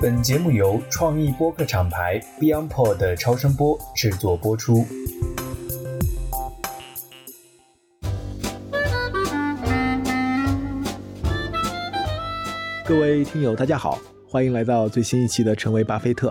[0.00, 4.84] 本节目由创意播客厂牌 BeyondPod 的超声波制作播出。
[12.84, 16.30] 各位听友，大家好，欢迎来到最新一期的《成为巴菲特》。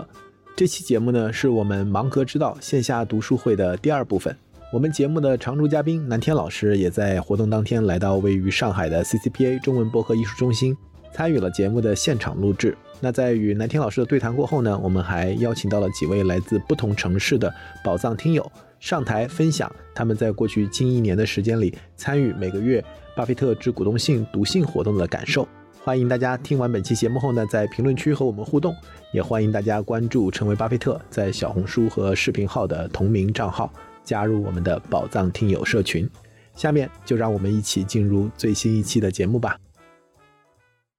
[0.54, 4.34] 这期节目呢，是我们芒格之道线下读书会的第二部分。
[4.72, 10.76] 我们节目的常驻嘉宾南天老师也在活动当天来到位于上海的 CCPA 中文播客艺术中心，
[11.16, 12.76] 参与了节目的现场录制。
[13.00, 17.50] 那在与南天老师的对谈过后呢，我们还邀请到了几位来自不同城市的
[17.82, 22.84] 宝藏听友上台分享他们在过去近一年的时间里参与每个月
[23.16, 25.48] 巴菲特之股东信读信活动的感受。
[25.82, 28.76] 欢迎大家听完本期节目后呢，在评论区和我们互动，
[29.10, 33.72] 也欢迎大家关注“成为巴菲特”在小红书和视频号的同名账号，
[34.04, 36.06] 加入我们的宝藏听友社群。
[36.54, 39.56] 下面就让我们一起进入最新一期的节目吧。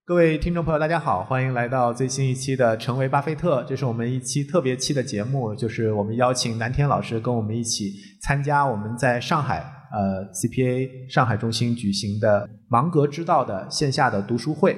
[0.07, 7.91] 各位听众朋友，大家好，欢迎来到最新一期的《成为巴菲特》，这是我们一期特别期的节目，就是我们邀请南天老师跟我们一起
[8.21, 9.57] 参加我们在上海。
[9.91, 14.77] 呃，CPA 上海中心举行的芒格之道的线下的读书会。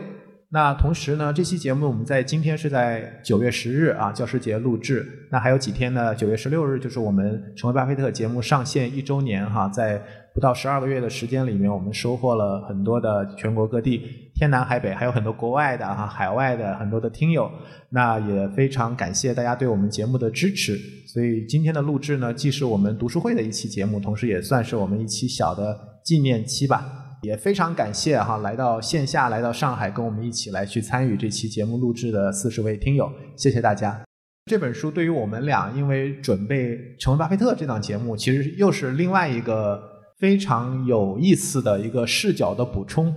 [0.52, 5.06] 那同时呢，这期节目我们在今天是在九月十日啊，教师节录制。
[5.32, 6.16] 那还有几天呢？
[6.16, 10.02] 九月十六日就是我们成为巴菲特节目上线一周年哈，在。
[10.32, 14.00] 不到十二个月的时间里面，我们收获了很多的全国各地
[14.36, 17.52] 天南海北，还有很多国外的哈海外的很多的听友。
[17.90, 20.80] 那也非常感谢大家对我们节目的支持。
[21.08, 26.99] 所以今天的录制呢，既是我们读书会的一期节目，同时也算是我们一期小的纪念期吧。
[27.22, 34.02] 也非常感谢哈来到线下来到上海跟我们一起来去参与这期节目录制的四十位听友，谢谢大家。
[34.46, 39.88] 这本书对于我们俩，因为准备成为巴菲特这档节目，其实又是另外一个。
[40.20, 43.16] 非常有意思的一个视角的补充，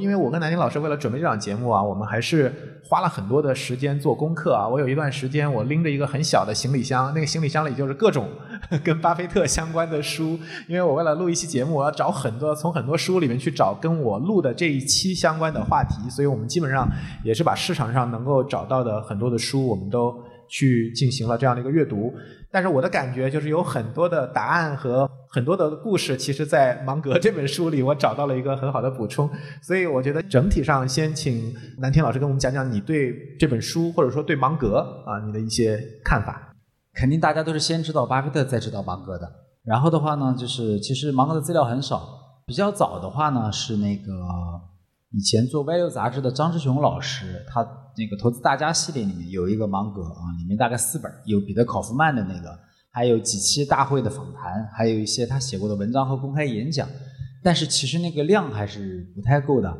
[0.00, 4.66] 因为我跟南京老师为了准备这档节目啊，我们还是花了很多的时间做功课啊。
[4.66, 8.26] 我有一段时间，我拎着一个很小的行李箱，那个行李箱里就是各种
[8.82, 10.38] 跟巴菲特相关的书。
[10.66, 16.88] 因为我为了录一期节目，我要找很多从很多书里面去找跟我录的这一期相关的话题，所以我们基本上
[17.22, 20.18] 也是把市场上能够找到的很多的书，我们都
[20.50, 22.12] 去进行了这样的一个阅读。
[22.52, 29.30] 但是我的感觉就是有很多的答案和很多的故事，其实，在芒格这本书里，我找到了一个很好的补充。
[29.62, 36.52] 所以我觉得整体上，先请南天老师跟我们讲讲你对这本书，或者说对芒格啊，你的一些看法。
[36.92, 39.30] 肯定大家都是先知道巴菲特，再知道芒格的。
[39.62, 42.02] 然后的话呢，就是其实芒格的资料很少。
[42.46, 44.12] 比较早的话呢，是那个
[45.12, 47.64] 以前做《Value》杂志的张志雄老师，他。
[47.96, 52.58] 那个投资大家系列里面有一个芒格啊，里面大概四本，有彼得考夫曼的那个，
[52.90, 56.88] 还有几期大会的访谈，还有一些他写过的文章和公开演讲。
[57.42, 59.76] 但是其实那个量还是不太够的。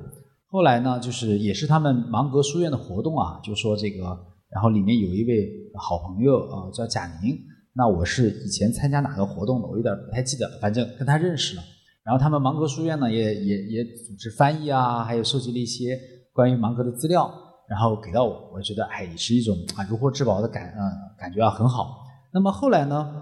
[0.46, 4.04] 后来呢，就是也是他们芒格书院的活动啊，就说这个，
[4.50, 5.48] 然后里面有一位
[5.78, 7.38] 好朋友啊，叫贾宁。
[7.72, 11.62] 那我是以前参加哪个活动的，我有点不太记得，反正跟他认识了。
[12.02, 15.96] 然后他们芒格书院呢，也也也组织翻译啊，还有收集了一些
[16.32, 17.30] 关于芒格的资料。
[17.70, 20.82] 然后给到我，我觉得哎，也是一种啊如获至宝的感，嗯，
[21.16, 22.04] 感觉啊很好。
[22.32, 23.14] 那么后来呢，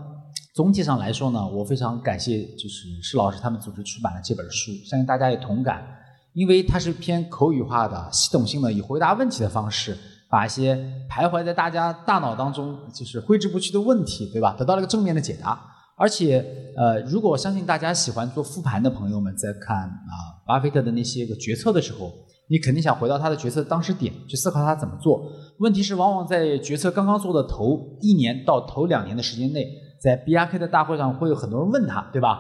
[0.54, 5.86] 总体上来说呢，我非常感谢就是施老师他们组织出版了这本书，相信大家也同感，
[6.32, 9.94] 因为它是偏口语化的、系统性的，以回答问题的方式，
[10.30, 10.74] 把一些
[11.10, 15.60] 徘徊在大家大脑当中就是挥之不去的问题，对吧，得到了一个正面的解答。
[15.94, 22.10] 而且呃，如果相信大家喜欢做复盘的朋友们在看啊巴菲特的那些个决策的时候。
[22.50, 25.22] 你肯定想回到他的决策当时点去思考他怎么做。
[25.58, 29.66] 问题是，往往在决策刚刚做的头一年到头两年的时间内，
[30.02, 32.38] 在 B R K 的大会上会有很多人问他，对吧？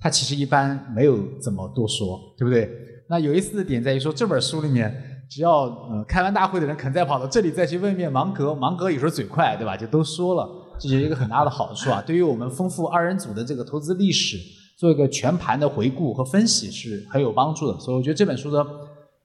[0.00, 2.68] 他其实一般没有怎么多说，对不对？
[3.08, 4.92] 那有意思的点在于说，这本书里面，
[5.30, 9.76] 只要呃开完大会的人肯再跑到这里再去问一遍芒格，芒格有时候嘴快，对吧？
[9.76, 10.48] 就都说了，
[10.80, 12.02] 这是一个很大的好处啊。
[12.04, 14.38] 对于我们丰富二人组的这个投资历史，
[14.78, 17.78] 做一个全盘的回顾和分析是很有帮助的。
[17.78, 18.66] 所以我觉得这本书的。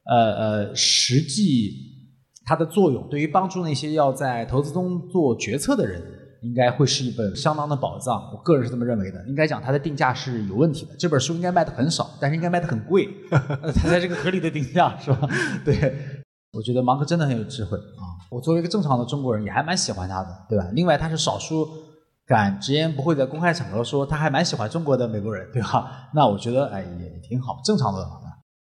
[0.05, 1.71] 呃呃，实际
[2.45, 6.01] 它的作用对于帮助那些要在投资中做决策的人，
[6.43, 8.31] 应该会是一本相当的宝藏。
[8.31, 9.25] 我个人是这么认为的。
[9.27, 13.09] 应该讲它的定价是有问题的，这本书应该卖的很少，但是应该卖的很贵。
[13.29, 15.27] 它在这个合理的定价是吧？
[15.65, 15.95] 对，
[16.53, 18.05] 我觉得芒格真的很有智慧啊。
[18.29, 20.69] 我作为一个正常的中国人，也还蛮喜欢他的，对吧？
[20.73, 21.67] 另外，他是少数
[22.27, 26.09] 敢直言不讳在公开场合说他还蛮喜欢中国的美国人，对吧？
[26.13, 28.07] 那我觉得哎也挺好，正常的。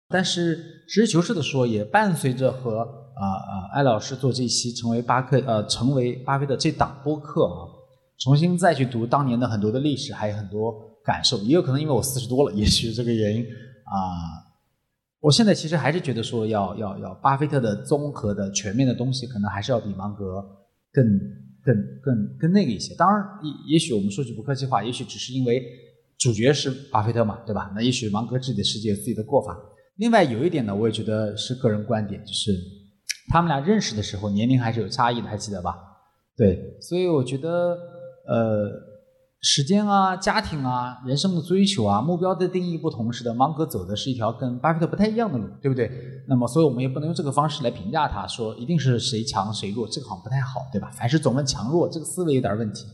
[0.10, 0.56] 但是
[0.88, 2.80] 实事求是的说，也伴随着和
[3.16, 7.68] 啊啊艾老师做这期成为巴克呃成为巴菲特这档播客啊，
[8.20, 10.74] 重新再去读当年的很多的历史，还有很多
[11.04, 11.38] 感受。
[11.40, 14.48] 也有可能因为我四十多了，也许这个原因啊，
[15.20, 20.42] 我现在其实还是觉得说要要要巴菲特的综合的全面的东西，可能还是要比芒格
[20.94, 21.06] 更
[21.66, 22.96] 更更更那个一些。
[22.96, 25.62] 当然，也也许我们说句不客气话，也许只是因为
[26.18, 27.70] 主角是巴菲特嘛，对吧？
[27.76, 29.54] 那也许芒格自己的世界有自己的过法。
[29.98, 32.52] 另外有一点呢，我也觉得是个人观点，就是
[33.30, 35.78] 他们俩认识的时候年龄还是有差异的，还记得吧？
[36.36, 37.78] 对，所以我觉得
[38.28, 38.88] 呃。
[39.40, 45.90] 时间啊，家庭啊，人生的追求啊，目标的定义不同，使得芒格走的是一条跟巴菲特不太一样的路，对不对？
[46.28, 50.90] 那么，所以我们也不能用这个方式来评价他，说一定是谁强谁弱，这个好像不太好，对吧？
[50.92, 52.88] 凡事总问强弱，这个思维有点问题。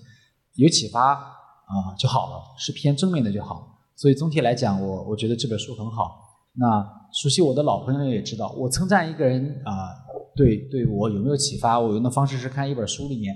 [0.56, 3.80] 有启发啊就好了，是偏正面的就好。
[3.96, 6.23] 所以总体来讲，我我觉得这本书很好。
[6.56, 9.90] 那熟悉我的老朋友也知道，我称赞一个人啊，
[10.36, 11.80] 对对我有没有启发？
[11.80, 13.36] 我用的方式是看一本书里面。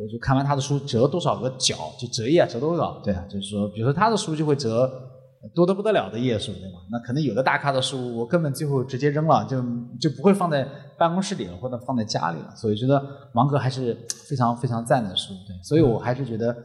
[0.00, 4.88] 我就看完他的书，折多少个角，就折页折多少，对啊，就是说，比如说他的书就会折
[5.52, 6.78] 多得不得了的页数，对吧？
[6.92, 9.60] 那可能有的大咖的书，我根本最后直接扔了，就
[10.00, 12.54] 就不会放在办公室里了，或者放在家里了。
[12.54, 13.92] 所以觉得芒格还是
[14.28, 15.60] 非常非常赞的书，对。
[15.64, 16.56] 所以我还是觉得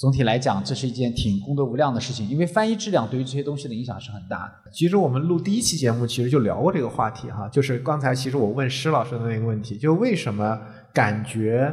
[0.00, 4.70] 总体来讲，这是一件挺功德无量的事情，因为翻译质量对于这些东西的影响是很大的。
[4.72, 10.58] 其实我们录第一期节目，其实就聊过这个话题哈，就是刚才其实我问施老师的那个问题，就为什么
[10.94, 11.70] 感觉。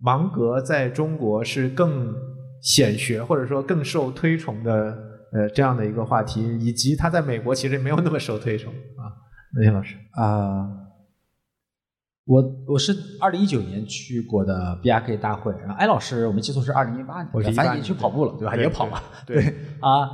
[0.00, 2.14] 芒格在中国是更
[2.60, 4.96] 显学，或者说更受推崇的，
[5.32, 9.08] 呃，这样的一个话题，以及他在美国其实没有那么受推崇啊。
[9.56, 10.68] 那天老师啊，
[12.26, 18.56] 我我是二零一九年去过的 B R K 大会，然后艾老师我没记错是二零一八年，我反正也去跑步了，对吧？
[18.56, 19.44] 也跑了，对
[19.80, 20.08] 啊。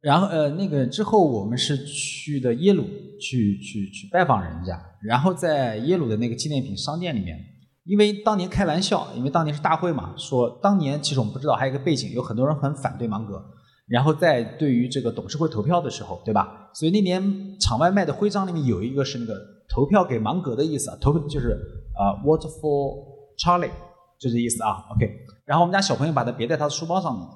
[0.00, 2.82] 然后呃，那个之后我们是去的耶鲁，
[3.20, 7.36] 去去去拜访人家，然后在耶鲁的那个纪念品商店里面。
[7.84, 13.42] 因为当年开玩笑，因为当年是大会嘛，说当年其实我们不知道还有一个背景，有很多人很反对芒格，
[13.88, 16.70] 然后在对于这个董事会投票的时候，对吧？
[16.74, 19.34] 所以那年场外卖的徽章里面有一个是那个
[19.72, 21.52] 投票给芒格的意思啊，投就是
[21.94, 23.04] 啊，Vote for
[23.38, 23.70] Charlie，
[24.18, 24.84] 就这意思啊。
[24.94, 25.08] OK，
[25.46, 27.26] 然后我们家小朋友把它别在他的书包上面，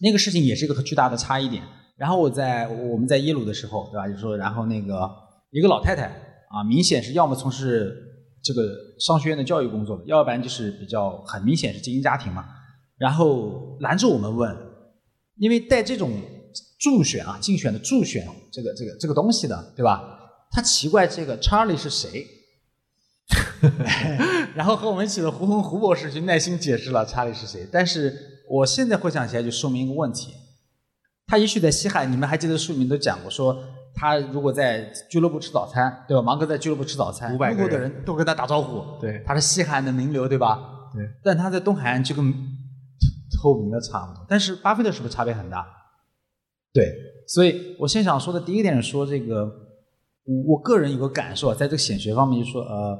[0.00, 1.62] 那个事情也是一个巨大的差异点。
[1.96, 4.08] 然后我在我们在耶鲁的时候，对吧？
[4.08, 5.10] 就说然后那个
[5.50, 6.04] 一个老太太
[6.50, 8.06] 啊，明显是要么从事。
[8.42, 12.46] 这个商学院的教育工作，要不然就是比较很明显是精英家庭嘛。
[12.96, 14.56] 然后拦着我们问，
[15.36, 16.10] 因为带这种
[16.78, 20.02] 助选啊、竞选的助选这个这个这个东西的，对吧？
[20.50, 22.26] 他奇怪这个查理是谁，
[24.54, 27.68] 然后和我们一起的胡红胡博士就耐心解释了查理是谁。
[27.70, 30.34] 但是我现在回想起来，就说明一个问题：
[31.26, 33.62] 他也许在西海，你们还记得书里面都讲过说。
[33.92, 36.22] 他如果在俱乐部吃早餐，对吧？
[36.22, 38.98] 芒格在俱乐部吃早餐，路过的人都跟他打招呼。
[39.00, 40.88] 对，他是西海岸的名流，对吧？
[40.94, 41.04] 对。
[41.24, 42.32] 但他在东海岸就跟
[43.36, 44.24] 透明的差不多。
[44.28, 45.66] 但是巴菲特是不是差别很大？
[46.72, 46.94] 对。
[47.26, 49.52] 所以我先想说的第一点是说这个，
[50.24, 52.98] 我我个人有个感受啊，在这个显学方面，就说呃，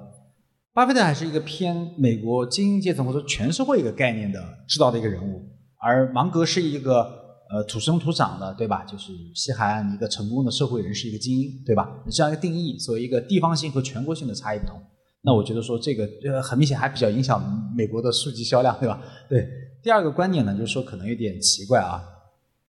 [0.72, 5.42] 巴菲特还是一个偏美国精英阶层或者全社会一个概念的知道的一个人物，
[5.80, 7.18] 而芒格是一个。
[7.52, 8.84] 呃，土生土长的，对吧？
[8.84, 11.90] 就是西海岸一个成功的社会人士，一个精英，对吧？
[12.08, 14.80] 这样一个定义，所以一个地方性和全国性的差异不同，
[15.22, 17.42] 那我觉得说这个呃很明显还比较影响
[17.76, 19.02] 美国的书籍销量，对吧？
[19.28, 19.48] 对。
[19.82, 21.98] 第二个观点呢，就是说可能有点奇怪啊，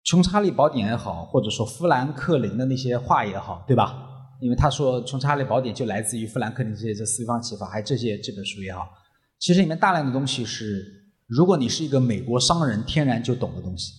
[0.08, 4.07] 《穷查理宝典》也好，或者说富兰克林的那些话也好，对吧？
[4.40, 8.88] 因为他说《穷查理宝典》就来自于富兰克林这些这四方启发，还有这些这本书也好，
[9.38, 10.84] 其实里面大量的东西是，
[11.26, 13.92] 如果你是一个美国商人，天然就懂的东西。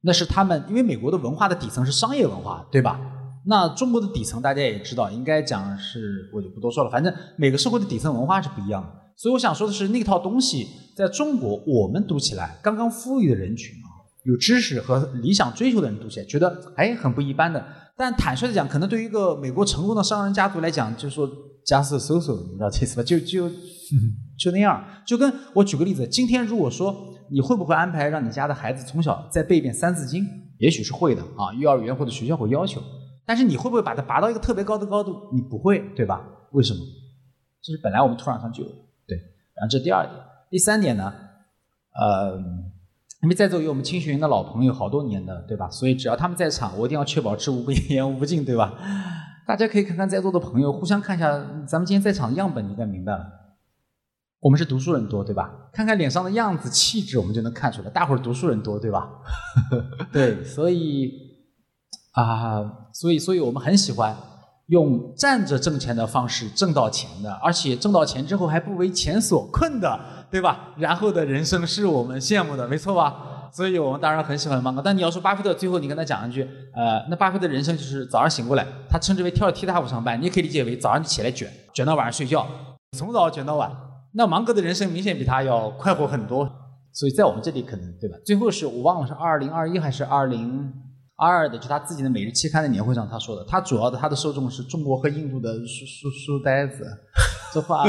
[0.00, 3.00] 那是他们，因为美国的文化的底层是商业文化，对吧？
[3.46, 6.90] 那中国的底层大家也知道，应该讲是，我就不多说了。
[6.90, 13.88] 反正每个社会的底层文化是不一样的，所以我想说的是，那套东西在中国我们读起来，刚刚富裕的人群啊，
[14.24, 17.64] 有知识和理想追求的人读起来，觉得哎很不一般的。
[17.98, 21.28] 但坦率的讲，可能对于一个美国成功的商人家族来讲，就是说
[21.66, 23.02] 家世搜索，你知道这意思吧？
[23.02, 23.50] 就就
[24.38, 24.82] 就那样。
[25.04, 27.14] 就跟我举个例子，今天如果说。
[27.30, 30.24] 你会不会安排让你家的孩子从小再背一遍《三字经》？
[30.56, 32.80] 也许是会的啊，幼儿园或者学校会要求。
[33.26, 35.28] 但是你会不会把它拔到一个特别高的高度？
[35.30, 36.26] 你不会，对吧？
[36.52, 36.80] 为什么？
[37.62, 38.76] 这是本来我们土壤上就有的。
[39.06, 39.18] 对，
[39.54, 40.18] 然后这第二点，
[40.50, 41.12] 第三点呢？
[42.00, 42.42] 呃，
[43.22, 45.68] 因为在座有我们青学营的老朋友，好多年的，对吧？
[45.70, 48.74] 所以只要他们在场，我一定要确保知无不言， 言无不尽，对吧？
[49.46, 51.30] 大家可以看看在座的朋友，互相看一下
[51.66, 53.26] 咱们今天在场的样本，你应该明白了。
[54.40, 55.50] 我们是读书人多，对吧？
[55.72, 59.08] 看看脸上的样子、气质，我们就能看出来，大伙儿读书人多，对吧？
[60.12, 61.10] 对，所以
[62.12, 64.16] 啊，所以，所以我们很喜欢
[64.66, 69.98] 用站着挣钱的方式挣到钱的，而且挣到钱之后还不为钱所困的，
[70.30, 70.74] 对吧？
[70.76, 73.50] 然后的人生是我们羡慕的，没错吧？
[73.52, 74.82] 所以我们当然很喜欢芒格。
[74.84, 76.42] 但你要说巴菲特，最后你跟他讲一句，
[76.74, 82.46] 呃，那巴菲特人生就是早上醒过来，他称之为跳踢踏舞上班，你也可以理解为早上起来卷，卷到晚上睡觉，
[82.96, 83.70] 从早卷到晚。
[84.12, 86.50] 那芒格的人生明显比他要快活很多。
[86.92, 88.16] 所以在我们这里可能对吧？
[88.24, 90.72] 最后是我忘了是二零二一还是二零
[91.16, 96.84] 二二的，就他自己的每日期刊的年会上他说的，他主要的他的受众是中国和印度的书书书呆子。
[97.52, 97.84] 这话，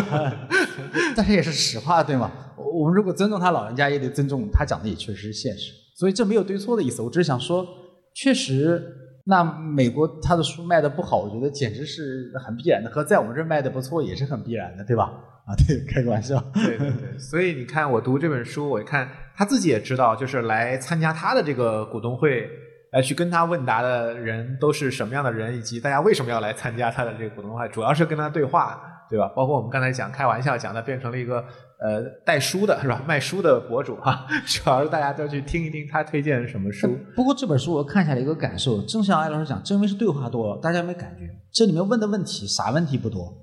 [1.15, 2.31] 但是也是实话，对吗？
[2.57, 5.73] 我们如果尊重他老人家，也得尊重他讲的也确实是现实。
[5.97, 7.65] 所以这没有对错的意思，我只是想说，
[8.13, 8.81] 确实，
[9.25, 15.11] 那美国他的书卖的不好，我觉得简直是很必然的，和在我们这儿卖的不错也是很必然的，对吧？
[15.45, 16.39] 啊，对，开个玩笑。
[16.53, 22.47] 对对对， 所以你看，我读这本书，我看他自己也知道，就是来参加他的这个股东会，
[22.91, 28.79] 来去跟他问答的人都是什么样的人，以及大家为什么要来参加他的这个股东会，主要是跟他对话。
[29.09, 29.27] 对吧？
[29.35, 31.43] 包括我们刚才讲开玩笑讲的，变成了一个
[31.81, 33.01] 呃带书的是吧？
[33.07, 36.87] 卖书的博主哈，主要是大家都去听一听他推荐什么书。
[37.15, 41.27] 不过这本书我看下来一个感受，正像艾老师讲，正因为是对话多，大家有没有感觉？
[41.51, 43.33] 这里面问的问题啥问题不多？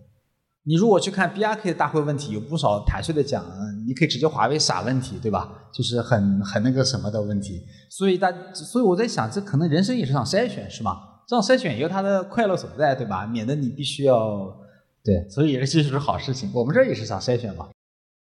[0.69, 3.45] 你如果去看 B R K 的大会问题，有不少坦率的讲，
[3.87, 5.49] 你可以直接划为傻问题，对吧？
[5.73, 7.63] 就是很很那个什么的问题。
[7.91, 10.99] 所以大，所以我在想，这可能人生也是场筛选，是吗？
[11.29, 13.27] 这样筛选也有它的快乐所在，对吧？
[13.27, 14.66] 免得你必须要。
[15.07, 16.51] 对，所以也是其实是好事情。
[16.53, 17.69] 我们这也是想筛选嘛。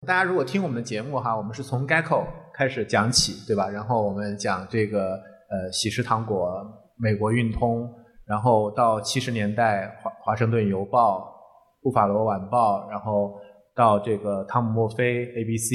[0.05, 3.67] 大家如果听我们的节目哈，我们是从 Gecko 开始讲起，对吧？
[3.67, 6.47] 然后我们讲这个呃喜事糖果、
[6.95, 7.91] 美国运通，
[8.27, 11.27] 然后到七十年代华华盛顿邮报、
[11.81, 13.33] 布法罗晚报，然后
[13.75, 15.71] 到这个汤姆墨菲 ABC，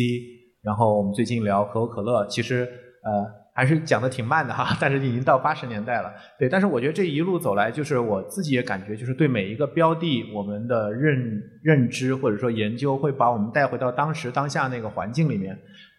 [0.62, 2.68] 然后我们最近聊可口可乐，其实
[3.02, 3.39] 呃。
[3.60, 6.10] 还是讲的挺慢的哈， 但是已经到八十年代了。
[6.38, 15.54] 对，但是我觉得这一路走来，就是我自己也感觉，就是对每一个标的，我们的认认知或者说研究，会把我们带回到当时当下那个环境里面。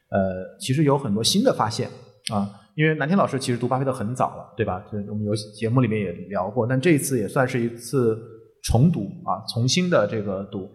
[0.10, 1.88] 呃，其实有很多新的发现
[2.34, 2.50] 啊。
[2.74, 4.84] 因为南天老师其实读巴菲特很早了，对吧？
[4.92, 8.18] 就我们有节目里面也聊过，但这一次也算是一次
[8.64, 10.68] 重读啊，重新的这个读。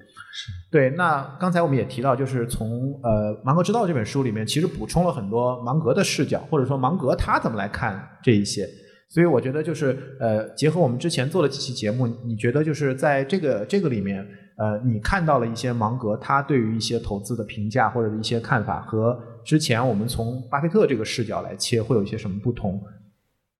[0.70, 8.66] 对，那刚才我们也提到，就是从呃《芒格之道》这本书里面，其实补充了很多芒格的视角，或者说芒格他怎么来看这一些。
[9.08, 14.26] 所以我觉得就是呃，结合我们之前做的几期节目，你觉得就是在这个这个里面，
[14.58, 22.82] 呃，你看到了一些芒格他对于一些投资的评价或者一些看法，和之前我们从巴菲特这个视角来切，会有一些什么不同？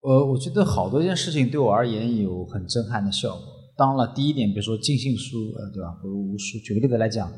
[0.03, 3.56] 呃，我觉得好多件事情对我而言有很震撼的效果。
[3.77, 5.99] 当了第一点，比如说尽信书，呃，对吧？
[6.01, 6.59] 比如无书。
[6.61, 7.29] 举个例子来讲，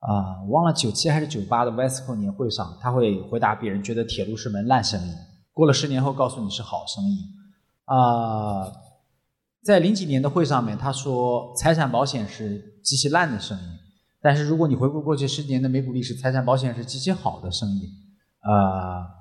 [0.00, 5.12] 啊，我忘了九七还是九八的 Wesco 年会上，他会回答别人觉得铁路是门烂生意，
[5.52, 7.24] 过了十年后告诉你是好生意。
[7.84, 8.72] 啊，
[9.62, 13.78] 在零几年的会上面，他说财产保险是极其烂的生意，
[14.20, 17.88] 但是如果你回顾过去十年的美股历史，财产保险是极其好的生意。
[18.40, 19.17] 啊。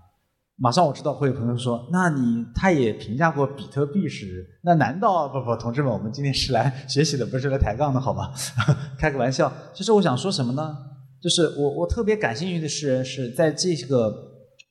[0.59, 8.31] 马上我知道会有朋友说，那你他也评价过比特币时，那难道不不，同志们，我们今天是来学习的，不是来抬杠的，好吗？
[8.97, 9.51] 开个玩笑。
[9.71, 10.75] 其实我想说什么呢？
[11.21, 14.11] 就是我我特别感兴趣的是，是在这个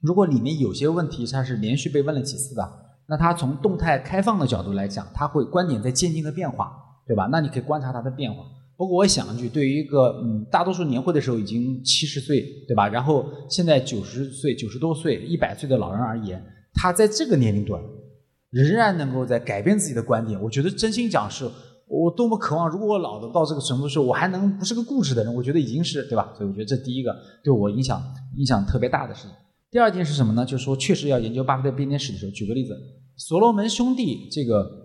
[0.00, 2.68] 如果里面有些问题它是连续被问了几次的，
[3.08, 6.72] 那它从动态开放的角度来讲，它会观点在渐进的变化，
[7.06, 7.28] 对吧？
[7.30, 8.42] 那你可以观察它的变化。
[8.76, 12.86] 不过我想一句，对于一个嗯，大多数年会的时候已经七十岁，对吧？
[12.86, 17.82] 然后现在九十岁、九十多岁、一百岁的老人而言，他在这个年龄段
[18.50, 21.50] 仍然能够在改变自己的观点，我觉得真心讲是，
[21.88, 26.34] 我多么渴望，如果我老的到这个程度的时候，我还能不是个固执的人，我觉得已经是对吧？
[26.36, 28.02] 所以我觉得这第一个对我影响
[28.36, 29.30] 影响特别大的事情。
[29.70, 30.44] 第二件是什么呢？
[30.44, 32.76] 就是说确实要研究巴菲特编年史的时候，举个例子，
[33.16, 34.84] 所罗门兄弟这个。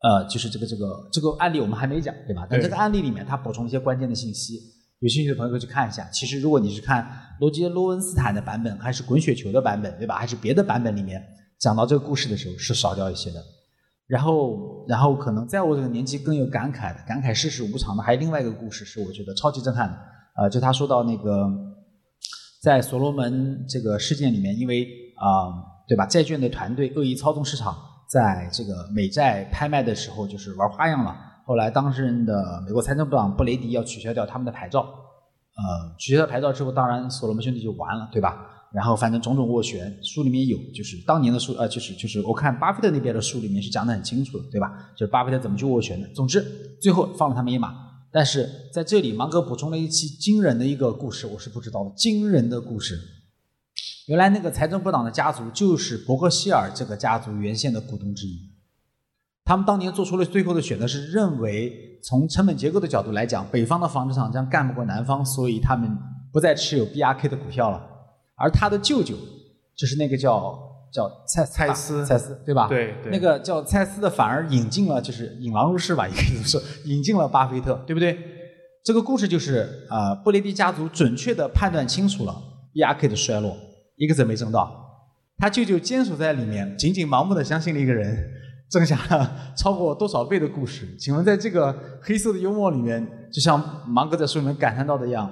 [0.00, 2.46] 呃，就是这个这个这个案例我们还没讲，对吧？
[2.48, 4.54] 但这个案例里面，它补充一些关键的信息，
[5.00, 6.08] 有兴趣的朋友可以去看一下。
[6.12, 7.08] 其实，如果你是看
[7.40, 10.16] 罗杰·罗恩斯坦的版本，还是滚雪球的版本，对吧？
[10.16, 11.20] 还是别的版本里面
[11.58, 13.42] 讲到这个故事的时候，是少掉一些的。
[14.06, 19.98] 然后，然后可能在我这个年纪更有感慨的，感慨世事无常的，还有另外一个故事是我觉得超级震撼的。
[20.36, 21.44] 呃，就他说到那个，
[22.62, 24.86] 在所罗门这个事件里面，因为
[25.16, 25.50] 啊，
[25.88, 26.06] 对吧？
[26.06, 27.76] 债券的团队恶意操纵市场。
[28.08, 31.14] 在这个美债拍卖的时候，就是玩花样了。
[31.44, 38.46] 后来当事人的美国财政部长布雷迪要取消掉他们的牌照，呃，取消牌照之后，当然所罗门兄弟就完了，对吧？
[38.72, 44.72] 然后反正种种斡旋，书里面有，就是当年的书，呃，就是就是我看巴菲特那边的书里面是讲的很清楚的，对吧？
[44.94, 46.06] 就是巴菲特怎么去斡旋的。
[46.14, 46.44] 总之，
[46.82, 47.74] 最后放了他们一马。
[48.10, 52.98] 但是在这里，芒格补充了一期惊人的一个故事，我是不知道的，惊人的故事。
[54.08, 58.38] 原来那个财政部长的家族就是伯克希尔这个家族原先的股东之一。
[59.44, 65.94] 他们当年做出了最后的选择，是认为从成本结构的角度来讲，北方的纺织厂将干不过南方，所以他们
[66.32, 67.82] 不再持有 BRK 的股票了。
[68.34, 69.14] 而他的舅舅
[69.76, 70.58] 就是那个叫
[70.90, 72.66] 叫蔡蔡斯蔡斯对吧？
[72.66, 78.18] 对对那个叫蔡斯的反而引进了，就是引狼入室吧，也可以这么说，引进了巴菲特，对不对？
[78.82, 82.34] 这个故事就是呃，布雷迪家族准确的判断清楚了
[82.72, 83.54] BRK 的衰落，
[83.98, 84.72] 一个子没挣到，
[85.36, 88.16] 他舅舅坚守在里面，仅仅盲目的相信了一个人，
[88.70, 90.86] 挣下了超过多少倍的故事？
[90.98, 95.30] 请问在这个黑色的幽默里面，就像芒格在书里面感叹到的一样，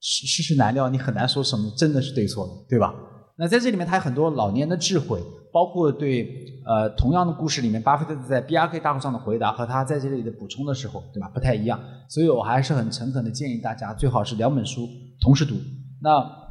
[0.00, 2.94] 世世事难料，你很难说什么真的是对错的，对吧？
[3.36, 5.20] 那在这里面，他有很多老年的智慧，
[5.52, 6.28] 包括对
[6.66, 11.28] 呃同样的故事里面，巴菲特在 BRK 大会上的回答和他在这里的补充的时候，对吧？
[11.34, 14.88] 不太一样，所以我还是很诚恳的建议大家，最好是两本书
[15.20, 15.54] 同时读。
[16.00, 16.41] 那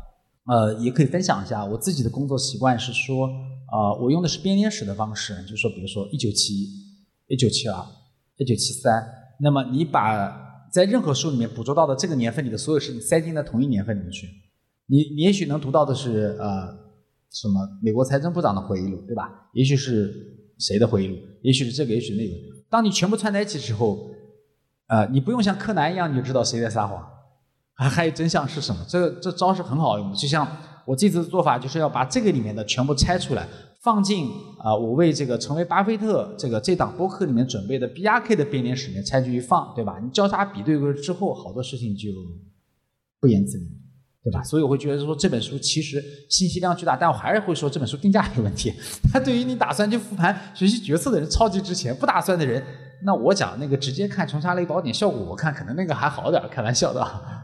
[0.46, 3.28] 呃，也可以分享一下我自己的工作习惯是说，
[3.72, 6.70] 呃，我用的是编年史的方式，就是说，比如说一九七一、
[7.28, 7.86] 一九七二、
[8.38, 9.08] 一九七三，
[9.40, 14.28] 那么你把在任何书里面捕捉到的这个年份里的所有事情塞进到同一年份里面去，
[14.88, 16.68] 你你也许能读到的是呃
[17.30, 19.50] 什么美国财政部长的回忆录，对吧？
[19.54, 20.14] 也许是
[20.58, 22.34] 谁的回忆录，也许是这个，也许那个。
[22.70, 24.10] 当你全部串在一起之后，
[24.88, 27.06] 呃，你不用像柯南一样你就知道谁在撒谎，
[27.82, 28.86] 还还有真相是什么。
[28.88, 30.48] 这这招是很好用的，就像
[30.86, 33.48] 我这次的做法就是要把这个里面的全部拆出来，
[33.82, 40.00] 放进啊、我为这个成为巴菲特这个这档播客里面准备的 BRK 的编年史里面拆去一放，对吧？
[40.04, 42.10] 你交叉比对过之后，好多事情就
[43.20, 43.68] 不言自明。
[44.24, 44.44] 对吧？
[44.44, 48.72] 所以我会觉得说这本书其实信息量巨大，但我还是会说这本书定价有问题。
[49.12, 52.64] 它对于你打算去复盘学习决策的人超级值钱，不打算的人，
[53.04, 57.02] 那我讲那个直接看《穷查理宝典》效果，我看可能那个还好点儿，开玩笑的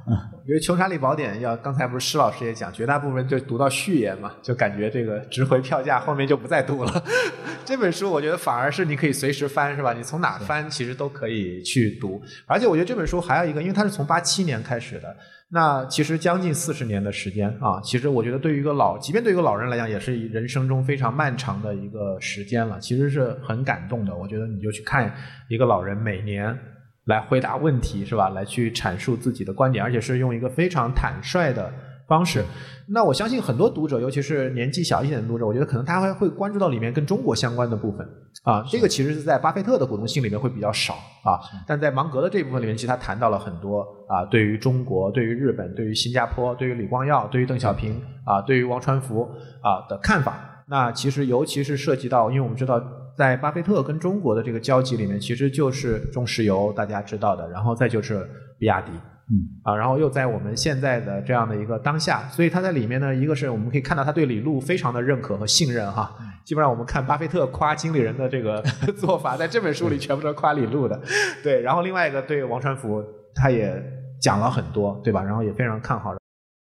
[0.07, 0.17] 嗯。
[0.47, 7.03] 因为《穷查理宝典》要刚才不是施老师也讲，绝大部分就读到序言嘛，就感觉这个值回票价，后面就不再读了。
[7.65, 9.91] 这本书我觉得反而是你可以随时翻，是吧？
[9.91, 12.21] 你从哪翻其实都可以去读。
[12.45, 15.13] 而且我觉得这本书还有一个，因为它是从八七年开始的，
[15.49, 24.15] 那其实将近四十年的时间啊，其实我觉得对于一个老，即便对于一个老人来讲，也是人生中非常漫长的一个时间了，其实是很感动的。
[24.15, 25.13] 我觉得你就去看
[25.47, 26.57] 一个老人每年。
[27.05, 28.27] 来回答问题是吧？
[28.27, 31.71] 来去阐述自己的观点，而且是用一个非常坦率的
[32.07, 32.43] 方式。
[32.89, 38.07] 那我相信很多读者，尤其是年纪小一点的读者，我觉得可能他还会关注到里面跟中国相关的部分
[38.43, 38.63] 啊。
[38.69, 40.93] 这个其实是在巴菲特的股东信里面会比较少
[41.23, 49.29] 啊，但在芒格的这一部分里面，其实他谈到了很多啊，对于中国、对于日本、对于新加坡、对于李光耀、对于邓小平啊、对于王传福
[49.61, 50.63] 啊的看法。
[50.69, 52.81] 那其实尤其是涉及到，因为我们知道。
[53.17, 58.23] 在巴菲特跟中国的这个交集里面，其实就是中石油，大家知道的，然后再就是
[58.59, 58.91] 比亚迪，
[59.29, 68.61] 嗯啊，然后又在我们现在的这样的一个当下，所以他在里面呢，一个是我们可以看到他对李路非常的认可和信任哈，基本上我们看巴菲特夸经理人的这个
[68.97, 71.01] 做法，在这本书里全部都是夸李路的，
[71.43, 73.03] 对，然后另外一个对王传福，
[73.35, 73.83] 他也
[74.21, 75.21] 讲了很多，对吧？
[75.21, 76.15] 然后也非常看好。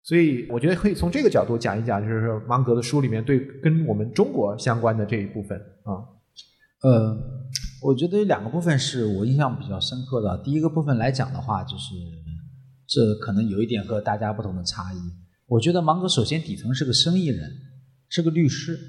[0.04, 5.98] 所以我觉得可以从这个角度讲一讲，就是说芒格的书里面对跟我们中国相关的这一部分啊。
[6.84, 7.18] 呃，
[7.82, 10.38] 我觉得有两个部分是我印象比较深刻的。
[10.44, 11.96] 第一个部分来讲的话，就是
[12.88, 14.98] 这可能有一点和大家不同的差异。
[15.48, 17.52] 我觉得芒格首先底层是个生意人，
[18.10, 18.80] 是个律师，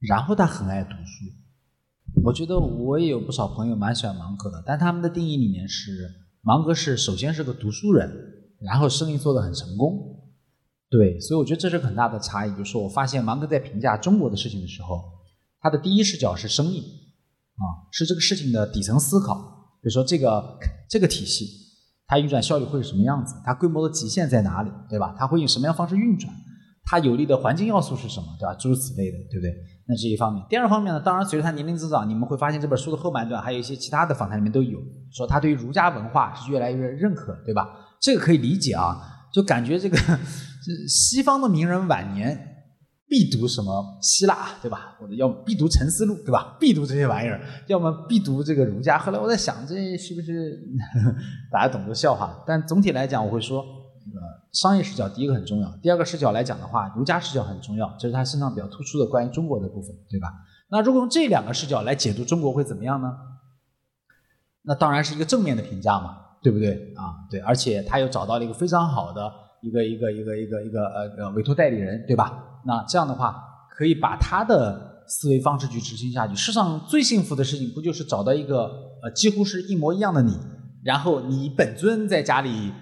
[0.00, 1.24] 然后他很爱读书。
[2.24, 6.08] 我觉得我也有不少朋友蛮喜欢芒格的，但他们的定义里面是
[6.40, 8.10] 芒格是首先是个读书人，
[8.60, 10.22] 然后生意做得很成功。
[10.88, 12.56] 对，所以我觉得这是很大的差异。
[12.56, 15.02] 就是我发现芒格在评价中国的事情的时候，
[15.60, 16.78] 他的第一视角是生意，
[17.56, 19.78] 啊，是这个事情的底层思考。
[19.82, 21.44] 比如说这个这个体系，
[22.06, 23.34] 它运转效率会是什么样子？
[23.44, 24.70] 它规模的极限在哪里？
[24.88, 25.14] 对吧？
[25.18, 26.32] 它会以什么样方式运转？
[26.84, 28.26] 它有利的环境要素是什么？
[28.38, 28.54] 对吧？
[28.54, 29.52] 诸如此类的，对不对？
[29.88, 30.44] 那这一方面。
[30.48, 34.78] 第二方面呢，当然随着他年龄增长，你们会发现这本书的后半段还有一些其他的访谈里面都有
[35.10, 37.68] 说他对于儒家文化是越来越认可，对吧？
[38.00, 38.96] 这个可以理解啊。
[39.32, 39.98] 就感觉这个
[40.88, 42.55] 西方的名人晚年
[43.08, 44.96] 必读什么希腊，对吧？
[44.98, 46.56] 或者要么必读《沉思录》，对吧？
[46.58, 48.98] 必读这些玩意儿，要么必读这个儒家。
[48.98, 50.60] 后来我在想，这是不是
[51.52, 52.42] 大家懂这个笑话？
[52.46, 54.20] 但总体来讲，我会说，呃，
[54.52, 60.32] 商业视角第一个很重要，第二个视角来讲的话，儒家视角很重要，这是他身上比较突出的关于中国的部分，对吧？
[60.70, 63.12] 那如果用这两个视角来解读中国会怎么样呢？
[64.62, 66.22] 那当然是一个正面的评价嘛。
[66.42, 67.26] 对不对啊？
[67.28, 72.42] 对，而且他又找到了一个非常好的一个一个一个一个一个呃呃委托代理人，对吧？
[72.64, 73.36] 那这样的话，
[73.70, 76.34] 可以把他的思维方式去执行下去。
[76.34, 78.70] 世上最幸福的事情，不就是找到一个
[79.02, 80.36] 呃几乎是一模一样的你，
[80.84, 82.72] 然后你本尊在家里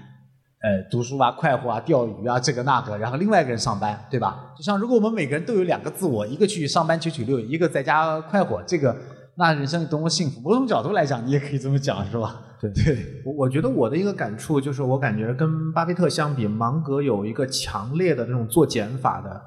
[0.62, 4.52] 呃读书啊、快活啊、钓鱼啊这个那个，然后另外一个人上班，对吧？
[4.56, 8.96] 就像如果我们每个人都有两个自我，一个去上班九九六，一个在家快活，这个
[9.36, 10.40] 那人生多么幸福？
[10.40, 12.40] 某种角度来讲，你也可以这么讲，是吧？
[12.72, 19.42] 对对，我我觉得我的一个感触就是，我感觉跟巴菲特相比，芒格有一个强烈的这种做减法的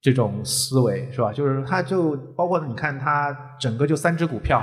[0.00, 1.32] 这种思维，是吧？
[1.32, 4.62] 就是他就包括你看他整个就三只股票。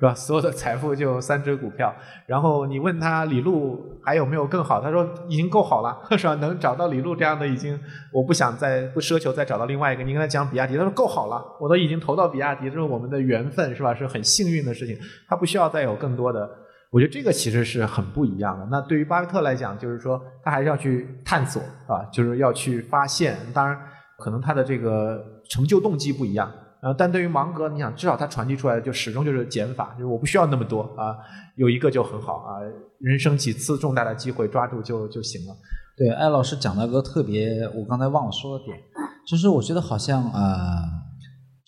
[0.00, 0.14] 是吧？
[0.14, 1.92] 所有的财富就三只股票，
[2.24, 6.36] 然后你问他李路还有没有更好，他说已经够好了， 是吧？
[6.36, 7.76] 能找到李路这样的已经，
[8.12, 10.04] 我不想再不奢求再找到另外一个。
[10.04, 13.92] 你跟他讲比亚迪，他说够好了，我都已经投到比亚迪，这是我们的缘分，是吧？
[13.92, 14.96] 是很幸运的事情，
[15.28, 16.48] 他不需要再有更多的。
[16.90, 18.66] 我觉得这个其实是很不一样的。
[18.70, 23.36] 那对于巴菲特来讲，就是说他还是要去探索，啊，就是要去发现。
[23.52, 23.78] 当然，
[24.18, 26.50] 可能他的这个成就动机不一样。
[26.80, 31.16] 呃，但对于芒格，你想，至少他传递出来的就始终就是减法，就是我不需要那么多啊，
[31.56, 32.62] 有一个就很好啊，
[33.00, 35.54] 人生几次重大的机会抓住就就行了。
[35.96, 38.78] 对，艾老师讲了个特别，我刚才忘了说的点，
[39.26, 40.54] 就是我觉得好像啊，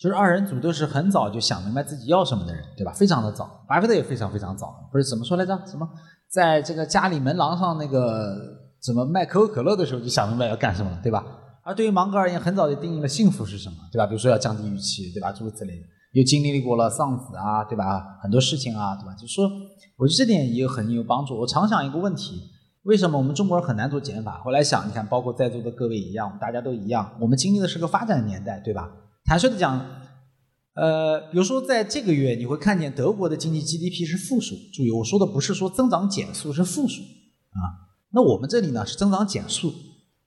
[0.01, 2.91] 就是二人组都是很早就想明白自己要什么的人，对吧？
[2.91, 5.55] 非常的早，巴菲特也非常非常早，不是怎么说来着？
[5.67, 5.87] 什么，
[6.27, 8.35] 在这个家里门廊上那个
[8.81, 11.23] 怎么卖可口可乐的时候就想明白要干什么了，对吧？
[11.63, 14.07] 而对于芒格而言，很早就定义了幸福是什么，对吧？
[14.07, 15.31] 比如说要降低预期，对吧？
[15.31, 15.83] 诸如此类的，
[16.13, 18.17] 又经历过了丧子啊，对吧？
[18.23, 19.13] 很多事情啊，对吧？
[19.13, 19.47] 就说，
[19.97, 21.37] 我觉得这点也很有帮助。
[21.37, 22.41] 我常想一个问题：
[22.85, 24.41] 为什么我们中国人很难做减法？
[24.43, 28.89] 后来想，你看，包括在座的各位一样，大家都一样，我们经历的是个发展年代，对吧？
[29.23, 29.79] 坦率的讲，
[30.73, 34.55] 呃，比如说在这个月，你会看见德国的经济 GDP 是负数。
[34.73, 37.59] 注意，我说的不是说增长减速，是负数啊。
[38.13, 39.73] 那我们这里呢是增长减速。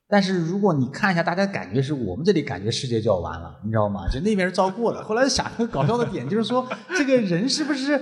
[0.06, 4.08] 但是如果你看一下，大家感觉是我们这里感觉世界就要完了，你知道吗？
[4.10, 5.02] 就那边是照过的。
[5.02, 8.00] 后来想一个搞笑的点，就是说 这个人是不是，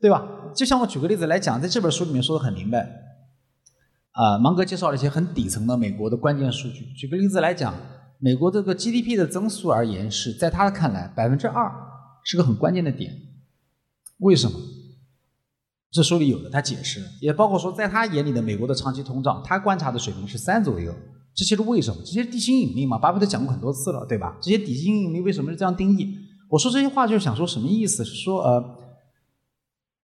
[0.00, 0.24] 对吧？
[0.54, 2.88] 就像我举个例子来讲，在这本书里面说的很明白。
[4.12, 6.84] 啊，芒格介绍了一些很底层的美国的关键数据。
[6.92, 7.74] 举个例子来讲，
[8.18, 11.72] 美国这个 GDP 的增速而言，是在他看来百分之二
[12.24, 13.12] 是个很关键的点。
[14.18, 14.58] 为什么？
[15.90, 20.94] 这书里有的，他解释，也包括说在他眼里的美国的长期通胀，他观察的水平是三左右。
[21.34, 22.02] 这些是为什么？
[22.04, 24.36] 这些地心引力嘛，巴菲特讲过很多次了，对吧？
[24.42, 26.18] 这些地心引力为什么是这样定义？
[26.50, 28.04] 我说这些话就是想说什么意思？
[28.04, 28.76] 是说呃，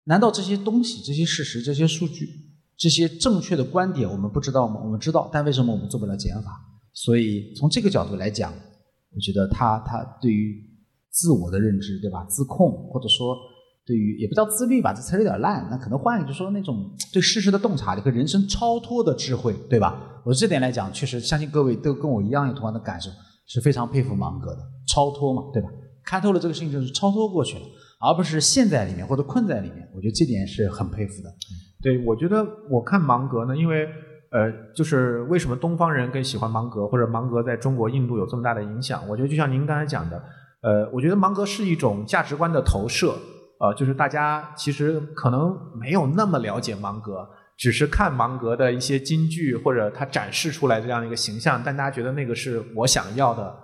[0.04, 2.28] 难道这些东西、这些事实、这些数据、
[2.76, 4.82] 这些正确的观点我们不知道吗？
[4.84, 6.52] 我们知道，但为什么我们做不了减法？
[6.93, 10.62] 所以从这个角度来讲，我觉得他他对于
[11.10, 12.23] 自我的认知，对吧？
[12.25, 13.36] 自控或者说。
[13.84, 15.67] 对于也不叫自律吧，这词有点烂。
[15.69, 20.21] 那可能换一个，就说那种对事实的洞察力和人生超脱的智慧，对吧？
[20.23, 23.10] 我这点来讲，确实相信各位都跟我一样有同样的感受，
[23.47, 25.67] 是非常佩服芒格的超脱嘛，对吧？
[26.06, 27.63] 看透了这个事情就是超脱过去了，
[27.99, 29.89] 而不是陷在里面或者困在里面。
[29.95, 31.34] 我觉得这点是很佩服的。
[31.82, 33.88] 对，我觉得我看芒格呢，因为
[34.31, 39.07] 呃，就是为什么东方人更喜欢芒格，或者芒格在中国、印度有这么大的影响？
[39.07, 40.23] 我觉得就像您刚才讲的，
[40.61, 43.13] 呃，我觉得芒格是一种价值观的投射。
[43.59, 53.55] 呃，就是大家其实可能没有那么了解芒格，只是看芒格的一些金句或者他展示出来这样一个形象，但大家觉得那个是我想要的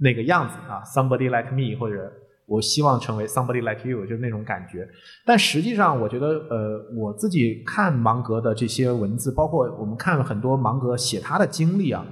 [0.00, 2.10] 那个样子啊，somebody like me，或者
[2.46, 4.88] 我希望成为 somebody like you，就是那种感觉。
[5.24, 12.04] 但实际上，我觉得呃，我自己看芒格的这些文字，包括我们看了很多芒格写他的经历啊，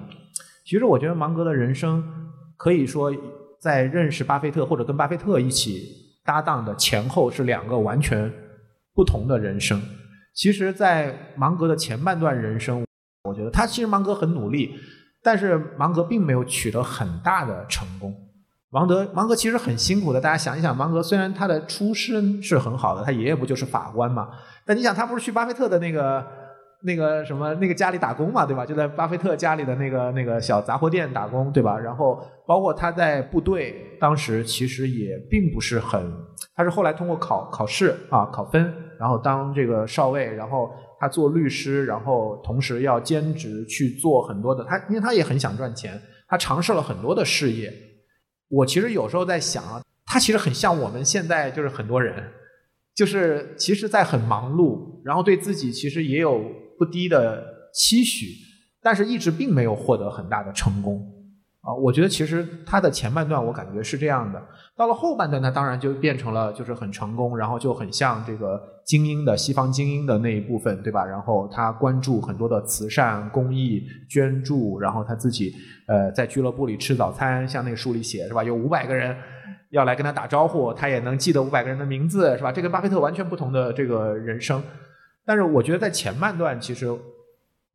[0.65, 2.03] 其实我觉得芒格的人生
[2.57, 3.13] 可以说
[3.61, 6.01] 在认识巴菲特或者跟巴菲特一起。
[6.25, 8.33] 搭档的前后是两个完全
[8.95, 9.83] 不同的人生。
[10.33, 12.85] 其实，在芒格的前半段人生，
[13.25, 14.73] 我觉得他其实芒格很努力，
[15.21, 18.15] 但是芒格并没有取得很大的成功。
[18.73, 20.21] 芒德芒格其实很辛苦的。
[20.21, 24.29] 大家想一想，芒格虽然他的出身是很好的，他爷爷不就是法官嘛？
[24.67, 26.27] 但你想，他不是去巴菲特的那个？
[26.85, 28.67] 那个什么，那个家里打工嘛，对吧？
[28.67, 31.79] 就在巴菲特家里的那个那个小杂货店打工，对吧？
[31.79, 36.13] 然后包括他在部队，当时其实也并不是很，
[36.57, 47.73] 他是后来通过考考试啊考分，然后当这个少尉，然后他做律师，然后同时要兼职去做很多的，他因为他也很想赚钱，他尝试了很多的事业。
[48.53, 52.31] 我其实有时候在想啊，他其实很像我们现在就是很多人，
[52.95, 56.41] 就是其实在很忙碌，然后对自己其实也有。
[56.79, 58.27] 不低的期许，
[58.83, 61.01] 但是一直并没有获得很大的成功
[61.63, 61.73] 啊！
[61.75, 64.43] 我觉得其实他的前半段我感觉是这样的，
[64.77, 71.05] 到了后半段他当然就变成了就是很成功，然后就很像这个精英的西方精英的那一部分，对吧？
[71.05, 75.55] 然后他关注很多的慈善公益捐助，然后他自己
[75.87, 78.43] 呃在俱乐部里吃早餐，像那个书里写是吧？
[78.43, 79.17] 有五百个人
[79.71, 82.51] 要来跟他打招呼，他也能记得五百个人的名字是吧？
[82.51, 84.61] 这跟巴菲特完全不同的这个人生。
[85.25, 86.89] 但是我觉得在前半段，其实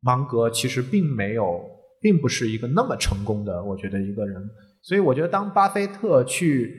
[0.00, 1.64] 芒格其实并没有，
[2.00, 4.42] 并不是一个那么成功的，我觉得一个人。
[4.82, 6.72] 所以我觉得当巴菲特去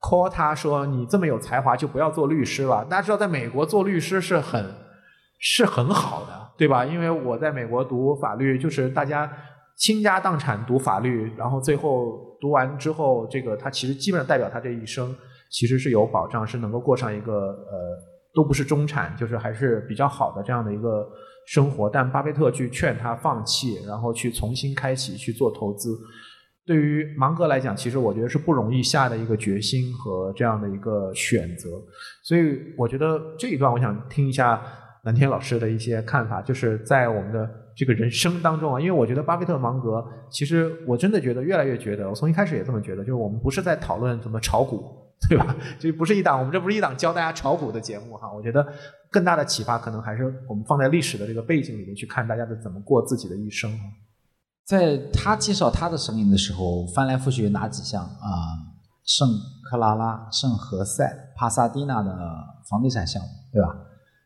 [0.00, 2.84] call 他说你这么有才华，就不要做律师了。
[2.84, 4.64] 大家知道，在美国做律师是很
[5.38, 6.84] 是很好的，对吧？
[6.84, 9.30] 因为我在美国读法律，就是大家
[9.76, 15.14] 倾家荡产读法律，然后最后读完之后，这个他其实基本上代表他这一生
[15.50, 17.98] 其实是有保障，是能够过上一个呃
[18.34, 21.06] 都不是中产，就是还是比较好的这样的一个
[21.46, 21.88] 生活。
[21.88, 25.98] 但巴菲特去劝他放弃，然后去重新开启去做投资，
[26.66, 31.70] 对于芒格来讲，其实我觉得是不容易下的一个决心和这样的一个选择。
[32.22, 34.62] 所以我觉得这一段我想听一下
[35.04, 37.48] 蓝天老师的一些看法，就是在我们的。
[37.76, 44.80] 这个人生当中啊，因为我觉得巴菲特、芒格，其实我真的觉得越来越觉得，我从一开始也这么觉得，就是我们不是在讨论怎么炒股，
[45.28, 45.56] 对吧？
[45.76, 48.32] 这不是一档，我们这不是一档教大家炒股的节目哈。
[48.32, 48.64] 我觉得
[49.14, 53.70] 更大的启发可能还是我们放在历史的这个背景里面去看大家的怎么过自己的一生。
[54.64, 58.74] 在他介绍他的声音的时候，翻来覆去哪几项啊？
[59.04, 59.28] 圣
[59.70, 62.10] 克拉拉、圣何塞、帕萨蒂娜的
[62.68, 63.68] 房地产项目，对吧？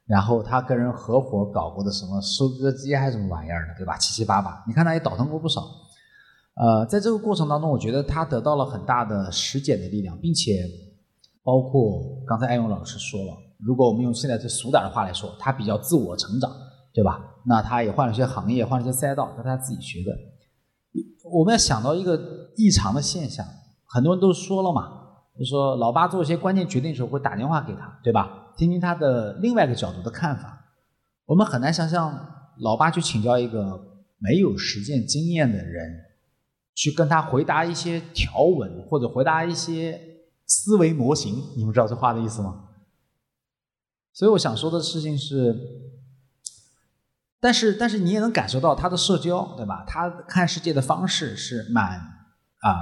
[0.06, 3.98] 然后他跟人合伙搞过的什么收割机还是什么玩意儿的，对吧？
[3.98, 5.68] 七七八八，你看他也倒腾过不少。
[6.54, 10.66] 呃，在这个过程当中，我觉得他得到了很大的实践的力量，并且
[11.42, 16.50] 包括刚才艾勇老师说了，如果我们用现在最俗点的话来说，他比较自我成长，
[16.94, 17.20] 对吧？
[17.44, 20.10] 那他也换了些行业，换了些赛道，是他自己学的。
[21.30, 22.18] 我们要想到一个
[22.56, 23.44] 异常的现象，
[23.86, 24.88] 很多人都说了嘛，
[25.38, 28.52] 就说老八做一些关键决定的时候会打电话给他，对吧？
[28.56, 30.58] 听听他的另外一个角度的看法，
[31.26, 32.12] 我们很难想象
[32.60, 33.80] 老八去请教一个
[34.18, 35.96] 没有实践经验的人，
[36.74, 40.00] 去跟他回答一些条文或者回答一些
[40.46, 42.67] 思维模型，你们知道这话的意思吗？
[44.18, 45.54] 所以我想说的事情是，
[47.40, 49.84] 但是但是你也能感受到他的社交，对吧？
[49.86, 52.74] 他看世界的方式是蛮啊，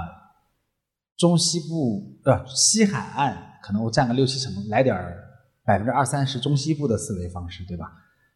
[1.15, 5.25] 中西部呃西海岸可能我占个六七成，来点儿。
[5.63, 7.91] 百分之二三十中西部的思维方式，对吧？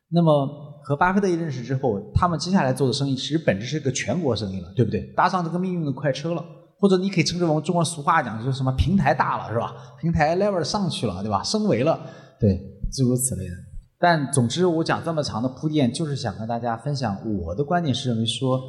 [0.10, 0.46] 那么
[0.84, 5.02] 和巴菲特一认识之后，他们接下来做的生意其实本质是个全国生意了，对不对？
[5.16, 6.46] 搭上这个命运的快车了，
[6.78, 9.74] 或者你可以称之为我们中国俗话讲，就是什么平台大了，是吧？
[9.98, 11.42] 平台 level 上去了，对吧？
[11.42, 11.98] 升维了，
[12.38, 12.62] 对，
[12.92, 13.56] 诸如此类的。
[13.98, 18.60] 但总之，我讲这么长的铺垫，就是想跟大家分享我的观点，是认为说，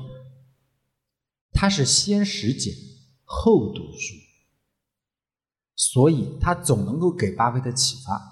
[1.53, 2.75] 他是先实践
[3.25, 4.15] 后读书，
[5.75, 8.31] 所以他总能够给巴菲特启发。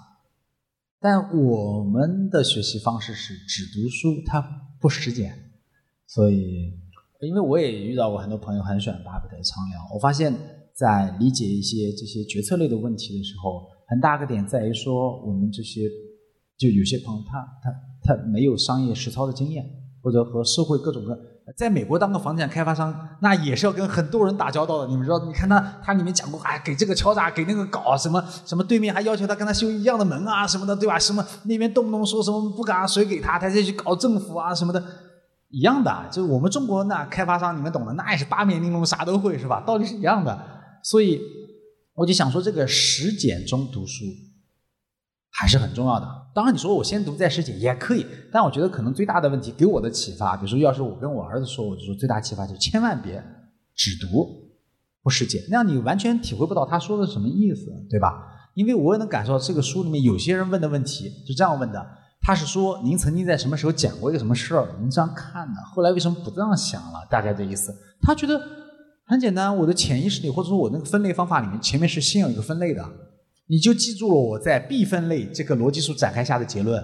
[0.99, 4.39] 但我们的学习方式是只读书，他
[4.79, 5.51] 不实践，
[6.05, 6.79] 所以，
[7.21, 10.31] 因为我也遇到过很多朋友很喜欢巴菲特畅聊，我发现，
[10.75, 15.81] 在理解一些这些决策类的问题的时候，很大个点在于说，我们这些
[16.57, 19.65] 就有些朋友他他他没有商业实操的经验，
[20.01, 21.15] 或者和社会各种各。
[21.57, 24.87] 在美国当个房地产开发商，那也是要跟很多人打交道的。
[24.87, 25.25] 你们知道？
[25.25, 30.97] 你看他，他里面讲过，哎，给这个敲诈，给那个搞什么什么，对面还要求他跟他修一样的门啊什么的，对吧？
[30.97, 34.81] 什么那边动不动说什么不敢谁给他，他再去搞政府啊什么的，
[35.49, 36.05] 一样的。
[36.09, 39.61] 就是我们中国那开发商，你们懂的，那也是八面玲珑，啥都会，是吧？
[39.67, 40.39] 道理是一样的。
[40.83, 41.19] 所以
[42.01, 44.05] 我就想说，这个实践中读书。
[45.33, 46.05] 还是很重要的。
[46.35, 53.23] 当然，你说我先读再实践也可以，但我觉得可能最大的问题给我的启发，比如说，要是我跟我儿子说，我就说最大启发就是千万别
[53.73, 54.27] 只读
[55.01, 58.27] 不实践，那样你完全体会不到他说的什么意思，对吧？
[58.55, 61.83] 因为我也能感受到这个书里面有些人问的问题是这样问的：
[62.21, 67.07] 他是说您曾经在什么时候讲过一个什么事儿，您这样看的，后来为什么不这样想了？
[67.09, 67.73] 大概这意思。
[68.01, 68.37] 他觉得
[69.11, 72.81] 很简单，我的潜意识里或者说我那个分类方法里面，前面是先有一个分类的。
[73.47, 76.81] 你就记住了我在 B 分类这个逻辑树展开下的结论，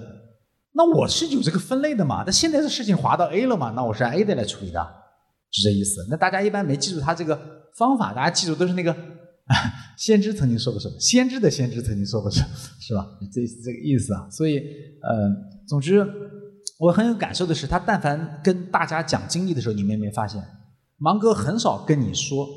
[0.73, 2.25] 那我是有这个分类的嘛？
[2.25, 3.71] 那现在这事情滑到 A 了嘛？
[3.73, 4.85] 那我是按 A 的来处理的，
[5.51, 6.05] 是这意思。
[6.09, 7.39] 那大家一般没记住他这个
[7.77, 8.93] 方法，大家记住都是那个
[9.97, 12.47] 先知曾经说过什么，先知的先知曾经说过什么，
[12.81, 13.07] 是吧？
[13.33, 14.27] 这这个意思啊。
[14.29, 15.31] 所以，呃，
[15.65, 16.05] 总之
[16.77, 20.43] 我很有感受的是，他但凡跟大家讲经历的时候，你们有没有发现，
[20.97, 22.47] 芒哥很少跟你说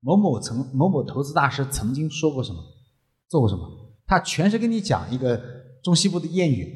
[0.00, 2.58] 某某曾某某投资大师曾经说过什么。
[3.28, 3.68] 做过什么？
[4.06, 5.40] 他全是跟你讲一个
[5.82, 6.68] 中西部的谚语，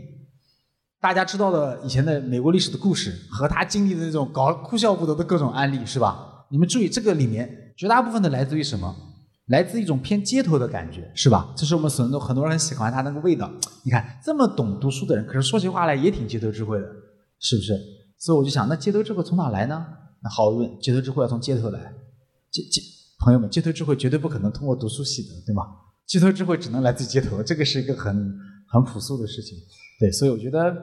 [1.01, 6.47] 大家知道的以前的美国历史的故事和他经历的那种搞哭笑不得的各种案例，是吧？
[6.51, 8.93] 你们注意，这个里面绝大部分的来自于什么？
[9.49, 11.53] 来自一种偏街头的感觉，是吧？
[11.55, 13.49] 这是我们很多很多人很喜欢他那个味道。
[13.85, 16.87] 你看，这么懂读书的人，可是说起话来也挺街头智慧的，
[17.39, 17.79] 是不是？
[18.19, 19.87] 所以我就想，那街头智慧从哪来呢？
[20.23, 21.81] 那毫无疑问，街头智慧要从街头来。
[22.51, 22.83] 街街
[23.21, 25.63] 朋友们，街头智慧绝对不可能通过读书习得，对吗？
[26.07, 28.15] 街头智慧只能来自街头，这个是一个很
[28.73, 29.59] 很朴素的事情，
[30.01, 30.83] 对，所以我觉得，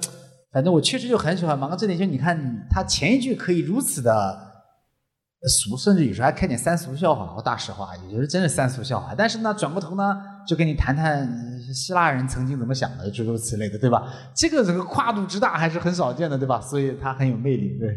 [0.51, 4.11] 反正我确实就很喜欢芒格这点，就你看他前一句可以如此的
[5.47, 9.15] 俗，甚至有时候还开点三俗笑话，我大实话，也就是真是三俗笑话。
[9.15, 10.15] 但是呢，转过头呢，
[10.47, 11.27] 就跟你谈谈
[11.73, 14.13] 希腊人曾经怎么想的，诸如此类的，对吧？
[14.35, 16.61] 这个这个跨度之大还是很少见的，对吧？
[16.61, 17.89] 所以他很有魅力，对。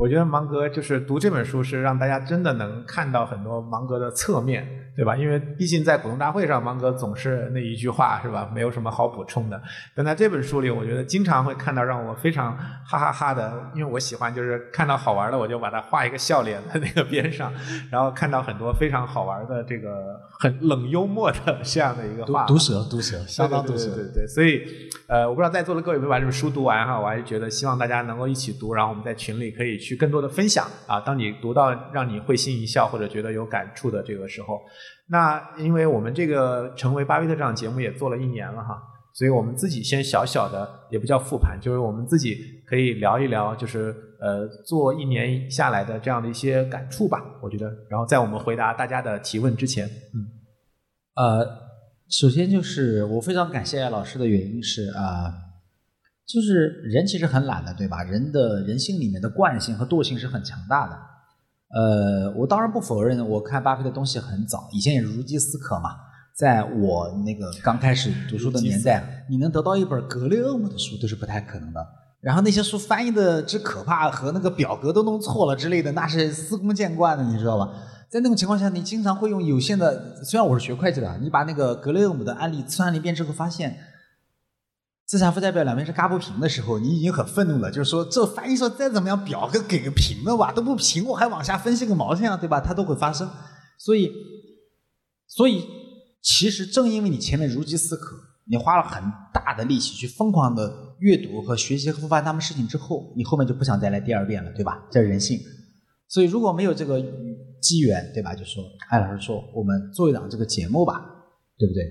[0.00, 5.14] 我觉得芒格就是读这本书是让大家真的能看到很多芒格的侧面，对吧？
[5.14, 8.50] 因为毕竟在股东大会上，芒格总是那一句话，是吧？
[8.54, 9.60] 没有什么好补充的。
[9.94, 17.52] 但在这本书里，我觉得经常会看到让我非常哈哈哈的，因为我喜欢就是看到好玩的，我就把它画一个笑脸在那个边上，
[17.90, 23.94] 然后看到很多非常好玩的这个很冷幽默的这样的一个话，毒舌毒舌，相当毒舌。
[23.94, 24.62] 对对对，所以
[25.08, 29.89] 呃，我不知道在座的各位有没有把这本书读完哈，我还是觉得希望大家能够一起读，然后我们在群里可以去。
[29.90, 31.00] 去更多的分享啊！
[31.00, 34.60] 当你读到让你会心一笑或者觉得有感触的这个时候，
[35.08, 38.80] 那因为我们这个成为巴菲特这档节目也做了一年了哈，
[39.14, 47.20] 所以我们自己先小小的也不叫复盘，就是我们自己可以聊一聊，就是呃做一年下来的这样的一些感触吧。
[47.42, 50.22] 我觉得，然后在我们回答大家的提问之前，嗯，
[51.16, 51.44] 呃，
[52.08, 55.49] 首先就是我非常感谢老师的原因是啊。
[56.26, 58.02] 就是人其实很懒的，对吧？
[58.02, 60.96] 人的人性里面的惯性和惰性是很强大的。
[61.72, 65.90] 呃，我当然不否认，我看巴菲特东西很早，以前也如饥似渴嘛。
[66.36, 71.86] 在我那个刚开始读书的年代，你能得到一本格雷厄姆的书都是不太可能的。
[72.20, 77.72] 然后那些书翻译的之可怕，和那个表格都弄错了之类的，那是司空见惯的，你知道吧？
[78.08, 83.76] 在那种情况下，你经常会用有限的，虽然我是学会计的，你把那个格雷厄姆的案例算了一遍之后，发现。
[85.10, 87.68] 资产负债表两边是嘎不平的时候，你已经很愤怒了。
[87.68, 92.60] 就是说，这翻译说再怎么样，表格给个平的吧，都不平，我还往下分析个毛线啊，对吧？
[92.60, 93.28] 它都会发生。
[93.76, 94.08] 所以，
[95.26, 95.66] 所以
[96.22, 98.14] 其实正因为你前面如饥似渴，
[98.48, 99.02] 你花了很
[99.34, 104.86] 大的力气去疯狂的阅读和学习和复盘他们事情之后，你后面就不想再来第二遍了，对吧？
[104.92, 105.40] 这是人性。
[106.06, 107.02] 所以如果没有这个
[107.60, 108.32] 机缘，对吧？
[108.32, 111.04] 就说艾老师说，我们做一档这个节目吧，
[111.58, 111.82] 对不对？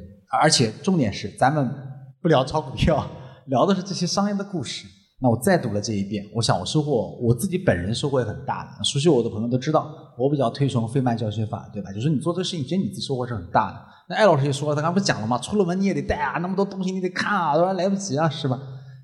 [0.42, 1.88] 而且重点是咱们。
[2.22, 3.10] 不聊炒股票，
[3.48, 4.86] 聊的是这些商业的故事。
[5.22, 8.84] 那我再读了这一遍，我想我收获，我自己本人收获也很大的。
[8.84, 11.92] 熟悉我的朋友都知道，我比较推崇费曼教学法，对吧？
[11.92, 13.86] 就是你做这个事情，其实你自己收获是很大的。
[14.08, 15.38] 那艾老师也说了，他刚不讲了吗？
[15.38, 18.58] 出了门你也得带啊，那么多东西你得看啊，不然来不及啊，是吧？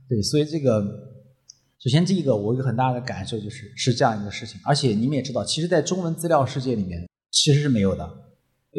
[0.08, 0.82] 对，所以这个，
[1.80, 4.60] 首先第一个，我一个很大的感受就是是这样一个事情。
[4.64, 8.10] 而且你们也知道，其实，在中文资料世界里面，其实是没有的。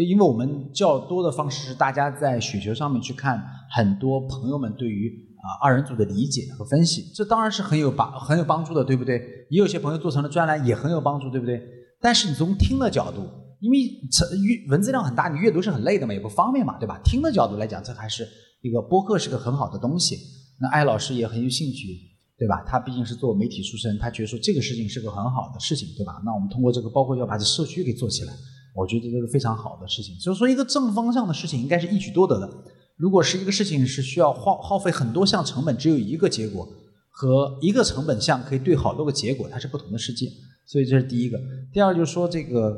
[0.05, 9.19] 因为我们较多的方式是大家在雪球上面去看很多朋友们对于啊二人组的理解和分析，这当然是很有帮很有帮助的，对不对？
[9.51, 11.63] 也有些朋友做成了专栏也很有帮助，对不对？
[11.99, 13.27] 但是你从听的角度，
[13.61, 13.79] 因为
[14.13, 17.01] 成阅文字量很大，你阅读是很累的嘛，也不方便嘛，对吧？
[17.03, 18.29] 听的角度来讲，这还是
[18.61, 20.17] 一个播客是个很好的东西。
[20.61, 21.87] 那艾老师也很有兴趣，
[22.37, 22.63] 对吧？
[22.67, 26.21] 他毕竟是做媒体出身，他觉得说这个事情是个很好的事情，对吧？
[26.23, 28.35] 那我们通过这个，包括要把这社区给做起来。
[28.77, 32.49] 我觉得这个非常好的事情，就是说一个正方向的事情应该是一举多得的。
[32.97, 36.67] 如果是一个事情是需要耗耗费很多项成本，只有一个结果，
[37.11, 40.27] 和一个成本项可以对好多个结果，它是不同的世界。
[40.67, 41.39] 所以这是第一个。
[41.73, 42.75] 第二就是说这个，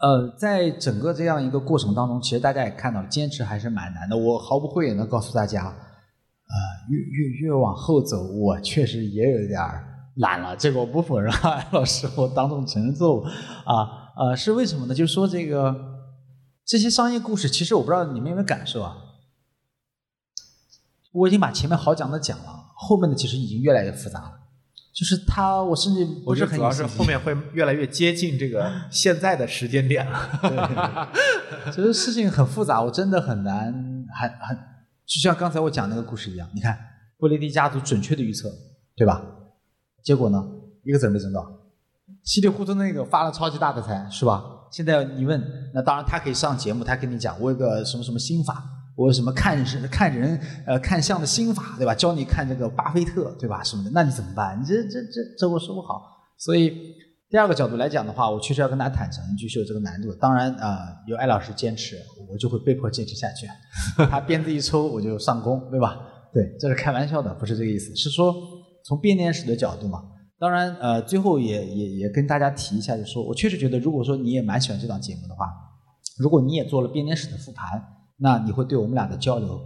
[0.00, 4.16] 呃，在整个这样一个过程当中，其实大家也看到了，坚持还是蛮难的。
[4.16, 6.54] 我毫不讳言的告诉大家，呃，
[6.90, 9.60] 越越越往后走，我确实也有点
[10.16, 10.56] 懒了。
[10.56, 11.32] 这个我不否认，
[11.70, 13.22] 老师，我当众承认错误
[13.64, 13.97] 啊。
[14.18, 14.94] 呃，是为什么呢？
[14.94, 16.02] 就是说这个
[16.64, 18.96] 这些商业故事，其实我不知道你们有没有感受啊。
[21.12, 24.32] 我已经把前面好讲的讲了，后面的其实已经越来越复杂了。
[24.92, 31.08] 就是他，我甚至不是很主要是后面会越来越接近这个 现在的时间点了。
[31.66, 33.72] 其实事情很复杂，我真的很难，
[34.20, 34.56] 很很，
[35.06, 36.50] 就像刚才我讲那个故事一样。
[36.52, 36.76] 你看，
[37.16, 38.50] 布雷迪家族准确的预测，
[38.96, 39.22] 对吧？
[40.02, 40.44] 结果呢，
[40.84, 41.57] 一个子没挣到。
[42.24, 44.42] 稀里糊涂那个发了超级大的财，是吧？
[44.70, 45.42] 现在你问，
[45.72, 48.62] 那当然他可以上节目，他跟你讲，我有个什么什么心法，
[48.96, 51.94] 我有什么看人看人呃看相的心法，对吧？
[51.94, 53.62] 教你看这个巴菲特，对吧？
[53.64, 54.60] 什么的，那你怎么办？
[54.60, 56.02] 你这这这这我说不好。
[56.36, 56.70] 所以
[57.30, 60.12] 第二个角度来讲的话，我确实要跟大家坦诚，就是有这个难度。
[60.16, 61.96] 当然啊，有艾老师坚持，
[62.30, 63.46] 我就会被迫坚持下去。
[64.10, 65.96] 他鞭子一抽，我就上攻，对吧？
[66.34, 68.34] 对，这是开玩笑的，不是这个意思，是说
[68.84, 70.02] 从编年史的角度嘛。
[70.40, 75.46] 当然，呃，最后也也也跟大家提一下，就是说我确实觉得，如果说你也蛮喜欢这档节目的话，
[76.18, 77.82] 如果你也做了编年史的复盘，
[78.18, 79.60] 那你会对我们俩的交流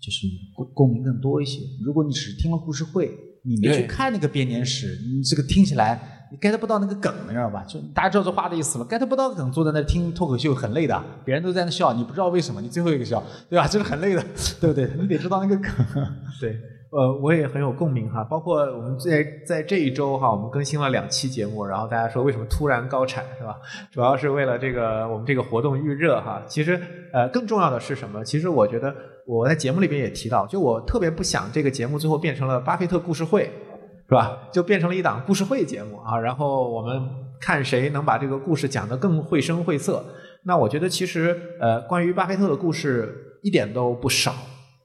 [0.00, 1.60] 就是共共鸣更多一些。
[1.82, 3.10] 如果你只是听了故事会，
[3.42, 7.64] 你没去看那个编年史，你这个听起来你 get 不到那个梗，你知道吧？
[7.64, 13.66] 就大家知道这话的意思了，get 不到梗，坐在那听脱口秀很累的，别人都在那笑，你不知道为什么，你最后一个笑，对吧？
[13.66, 14.22] 这是很累的，
[14.60, 14.90] 对不对？
[15.00, 15.72] 你得知道那个梗，
[16.38, 16.60] 对。
[16.90, 23.56] 呃，我也很有共鸣哈，包括我们在在这一周哈，我们更新了两期节目，然后大家说为什么突然高产是吧？
[23.92, 26.42] 主要是为了这个我们这个活动预热哈。
[26.46, 26.80] 其实
[27.12, 28.24] 呃，更重要的是什么？
[28.24, 28.94] 其实我觉得
[29.26, 33.50] 我在节目里边也提到，就我特别不想这个节目最后变成了巴菲特故事会，
[34.08, 34.38] 是吧？
[34.50, 36.18] 就变成了一档故事会节目啊。
[36.18, 37.02] 然后我们
[37.38, 40.02] 看谁能把这个故事讲得更绘声绘色。
[40.42, 44.32] 那我觉得其实呃，关于巴菲特的故事一点都不少。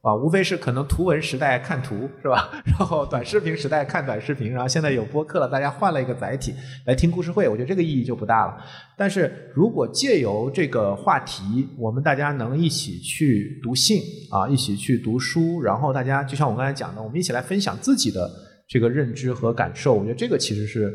[0.04, 2.50] 啊，无非是可能图文时代看图是吧？
[2.68, 6.54] 然后短视频时代看短视频，然后现在有播客了，大家换了一个载体
[6.86, 8.62] 来听故事会，我觉得这个意义就不大了。
[8.98, 18.30] 但是如果借由这个话题，我们大家能一起去读信啊，一起去读书，然后大家就像我刚才讲的，我们一起来分享自己的
[18.68, 20.94] 这个认知和感受，我觉得这个其实是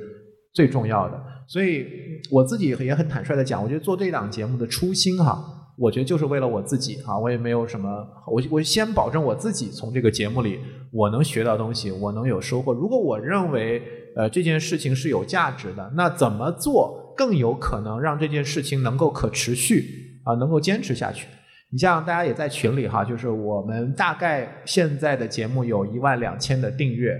[0.53, 1.19] 最重要的。
[1.49, 1.87] 所以
[2.31, 5.55] 我自己也很坦率的讲，我觉得做这档节目的初心哈。
[5.81, 7.89] 我觉得就是为了我自己啊，我也没有什么，
[8.27, 10.59] 我我先保证我自己从这个节目里
[10.93, 12.73] 我能学到东西，我能有收获。
[12.73, 13.81] 如果我认为
[14.17, 19.85] 呃这件事情是有价值的，那怎么做更有可能让这件事情能够可持续
[20.25, 21.29] 啊，能够坚持下去？
[21.71, 27.17] 你像大家也在群里哈，就是我们大概现在的节目有一万两千的订阅，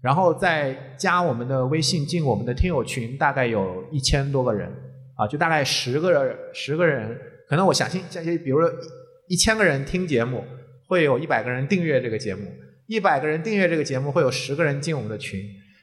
[0.00, 4.72] 然后再加我们的微信进我们的听友群，大概有一千多个人
[5.16, 7.14] 啊，就大概十个十个人。
[7.50, 8.70] 可能我相信，相信，比如说
[9.26, 10.44] 一千个人听节目，
[10.86, 12.42] 会有一百个人订阅这个节目，
[12.86, 15.40] 一百个人订阅这个节目，会有十个人进我们的群，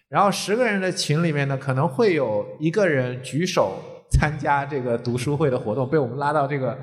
[0.08, 6.80] 然后十个人的群里面呢，可能会有一个人举手参加这个读书会的活动，被我们拉到这个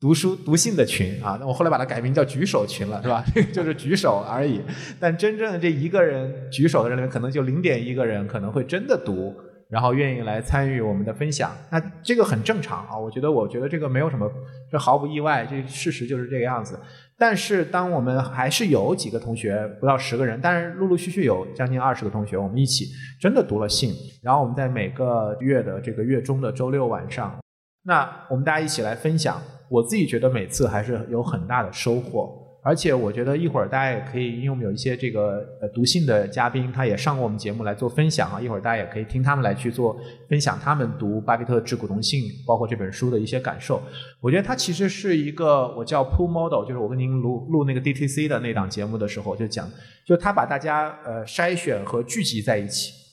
[0.00, 1.38] 读书读信的群啊。
[1.40, 3.24] 那我后来把它改名叫举手群了，是吧？
[3.54, 4.60] 就是举手而已。
[4.98, 9.32] 但真正的这一个人举手的人里面，可能就零点一个人可能会真的读。
[9.68, 12.96] 然后愿意来参与我们的分享，那这个很正常啊。
[12.96, 14.30] 我觉得，我觉得这个没有什么，
[14.70, 16.78] 这毫不意外，这事实就是这个样子。
[17.16, 22.86] 但是，当我们还是有几个同学，不到十个人，但是陆陆续续有将近二十个同学，我们一起
[23.20, 23.94] 真的读了信。
[24.22, 27.38] 然后我们在每个月的这个月中的周六晚上，
[27.84, 29.40] 那我们大家一起来分享。
[29.70, 32.43] 我自己觉得每次还是有很大的收获。
[32.64, 38.40] 而且我觉得一会儿大家也可以，因为我们有一些这个呃读信的嘉宾，他也上过我们节目来做分享啊。
[38.40, 39.94] 一会儿大家也可以听他们来去做
[40.30, 43.82] 分享，他们读巴菲特致股东信，包括这本书的一些感受。
[44.18, 49.70] 我觉得它其实是一个我叫 pull model，就是我跟您录录那个 DTC 的那档节目的时候就讲，
[50.06, 53.03] 就他把大家呃筛选和聚集在一起。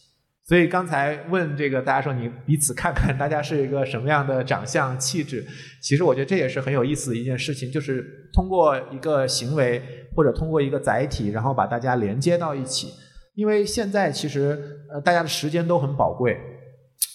[0.52, 5.47] 所以刚才问这个大家说你彼此看看大家是一个什么样的长相气质，
[5.82, 9.82] 其实我觉得这也是很有意思的一件事情，就是通过一个行为
[10.14, 12.89] 或者通过一个载体，然后把大家连接到一起。
[13.34, 14.60] 因为现在其实
[14.93, 16.38] 呃大家的时间都很宝贵，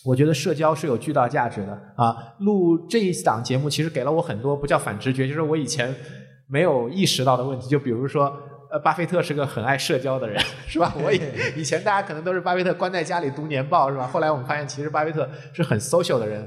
[0.07, 2.16] 我觉得社交是有巨大价值的啊。
[2.41, 5.95] 录这一档节目其实给了我很多不叫反直觉，就是我以前
[6.49, 8.34] 没有意识到的问题，就比如说。
[8.77, 10.93] 呃，巴菲特是个很爱社交的人，是吧？
[11.03, 11.18] 我以
[11.57, 14.07] 以前大家可能都是巴菲特关在家里读年报，是吧？
[14.07, 16.47] 后来我们发现，其实巴菲特是很 social 的人，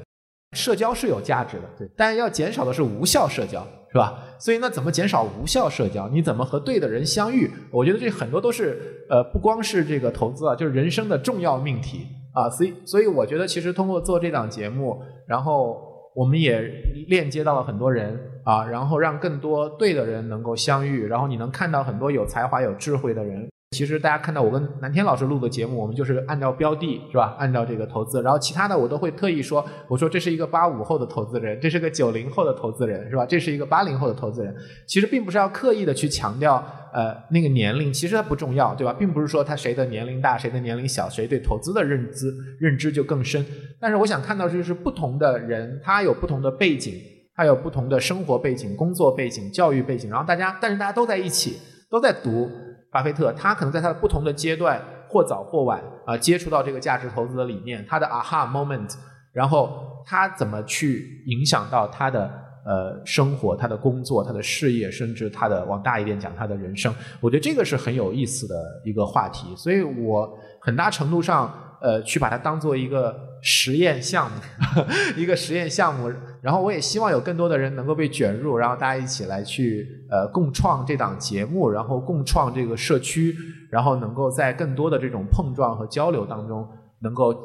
[0.56, 1.90] 社交是有价值的，对。
[1.98, 4.22] 但要减少的是无效社交，是吧？
[4.38, 6.08] 所以那怎么减少无效社交？
[6.10, 7.50] 你怎么和对的人相遇？
[7.72, 12.06] 我觉得这很多都是呃，不光是这个投资啊，就是人生的重要命题
[12.36, 12.48] 啊。
[12.48, 15.89] 所以，所以我觉得其实通过做这档节目，然后。
[16.20, 16.60] 我们也
[17.08, 23.50] 链接到了很多人啊，然后让更多对的人能够相遇，然后你能看到很多有才华、有智慧的人。
[23.72, 27.36] 其实大家看到我跟南天老师录的节目，我们就是按照标的，是吧？
[27.38, 33.28] 按照这个投资，然后其他的我都会特意说，我说这是一个八五后的投资人，这是个九零后的投资人，是吧？
[33.28, 34.56] 这是一个八零后的投资人。
[34.88, 36.56] 其实并不是要刻意的去强调
[36.92, 38.92] 呃那个年龄，其实它不重要，对吧？
[38.92, 43.46] 并不是说他谁的年龄大，谁的年龄小，谁对投资的认知认知就更深。
[43.80, 46.96] 但是我想看到就是不同的人，他有不同的背景，
[47.36, 51.60] 他有不同的生活背景、工作背景、教育背景，然后大家，但是大家都在一起，
[51.92, 52.50] 都在读。
[52.92, 58.92] 巴菲特，他可能在他的不同的阶段，或早或晚啊，接触到这个价值投资的理念，他的 aha moment，
[59.32, 62.32] 然后他怎么去影响到他的
[62.66, 66.94] 呃生活、他的工作、他的事业，甚至他的往大一点讲，他的人生。
[67.22, 70.28] 我觉得这个是很有意思的一个话题，所以我
[70.60, 74.38] 很大程度上呃去把它当做一个实验项目，
[75.16, 76.12] 一个实验项目。
[76.42, 83.36] 然后我也希望有更多的人能够被卷入，然后大家一起来去呃共创这档节目，然后共创这个社区，
[83.70, 86.66] 然后能够在更多的这种碰撞和交流当中，
[87.02, 87.36] 能够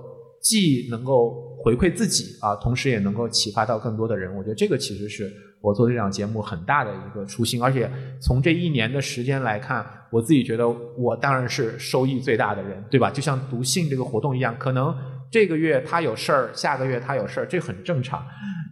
[0.40, 4.32] 既能够回馈自己啊，同时也能够启发到更多的人。
[4.36, 5.28] 我觉得这个其实是
[5.64, 7.90] 我做这档节目很大的一个初心，而且
[8.20, 13.10] 从这一年的时间来看，我自己觉得我当然是收益最大的人，对吧？
[13.10, 14.94] 就像读信这个活动一样，可能
[15.30, 18.22] 这个月他有事儿，下个月他有事儿，这很正常。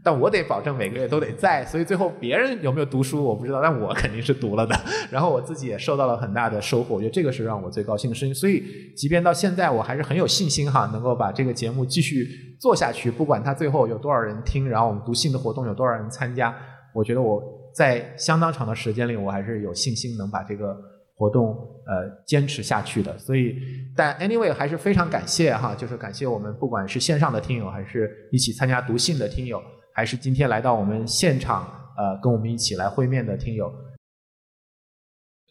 [0.04, 4.74] 但我得保证每个月都得在，所以最后别人有没有读书我不知道，但我肯定是读了的。
[5.12, 8.34] 然后我自己也受到了很大的收获，我觉得这个是让我最高兴的事情。
[8.34, 8.64] 所以，
[8.96, 12.28] 即便到现在，我还是很有信心哈，能够把这个节目继续
[12.60, 13.12] 做下去。
[13.12, 16.52] 不管它最后有多少人听，然后我们读信的活动有多少人参加，
[16.94, 17.42] 我觉得我
[17.74, 20.76] 在相当长的时间里，我还是有信心能把这个。
[21.14, 21.54] 活动
[21.86, 23.16] 呃坚持下去的。
[23.16, 23.54] 所以，
[23.94, 29.62] 但 anyway 还是非常感谢哈，就是感谢我们不管是线上的听友，还是一起参加读信的听友，
[29.94, 31.62] 还是今天来到我们现场
[31.96, 33.72] 呃跟我们一起来会面的听友。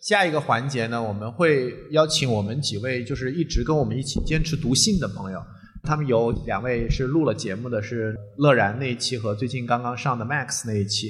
[0.01, 5.41] 下一个环节呢，我们会邀请我们几位就是一直跟我们一起坚持读信的朋友。
[5.83, 11.09] 他们有两位是录了节目的，是乐然那一期和最近刚刚上的 Max 那一期，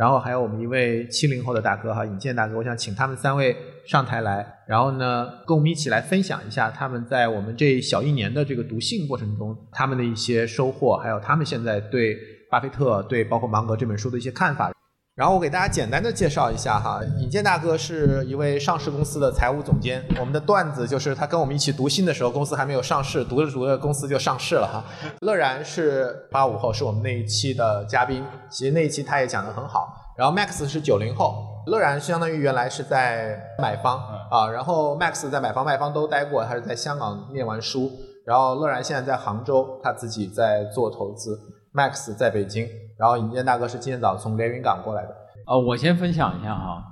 [0.00, 12.16] 然后还有我们一位七零后的大哥哈，尹健大哥，我想请他们三位上台来，然后呢，跟我们一起来分享一下他们在我们这小一年的这个读信过程中他们的一些收获，还有他们现在对
[12.50, 14.72] 巴菲特、对包括芒格这本书的一些看法。
[15.20, 20.02] 然后我给大家简单的介绍一下哈，尹健大哥是一位上市公司的财务总监。
[20.18, 24.82] 我们的段子就是他跟我们一起读信的时候，公司还没有上市，读着读着公司就上市了哈。
[25.20, 29.92] 乐然是八五后，是我们那一期的嘉宾，其实那一期他也讲得很好。
[30.16, 33.98] 然后 Max 是九零后，乐然相当于原来是在买方
[34.30, 37.92] 啊，然后 Max 在买方卖方都待过，他是在香港念完书，
[38.24, 41.38] 然后乐然现在在杭州，他自己在做投资
[41.74, 42.66] ，Max 在北京。
[43.00, 45.16] 然后尹健大哥是今天早上从连云港过来的。
[45.46, 46.84] 呃，我先分享一下哈，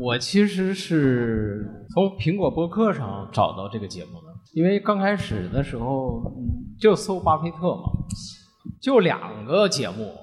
[0.00, 6.22] 我其实是从苹果播客上找到这个节目的，因为刚开始的时候
[6.80, 7.82] 就搜巴菲特嘛，
[8.80, 10.14] 就两个节目，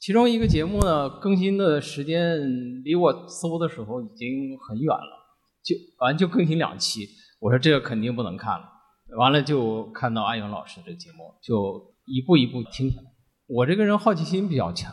[0.00, 2.40] 其中一个节目呢更新的时间
[2.82, 5.16] 离我搜的时候已经很远了，
[5.62, 7.06] 就完就更新两期，
[7.38, 8.64] 我说这个肯定不能看了，
[9.16, 13.11] 完了就看到阿勇老师这个节目，就一步一步听下来。
[13.54, 14.90] 我这个人好奇心比较强，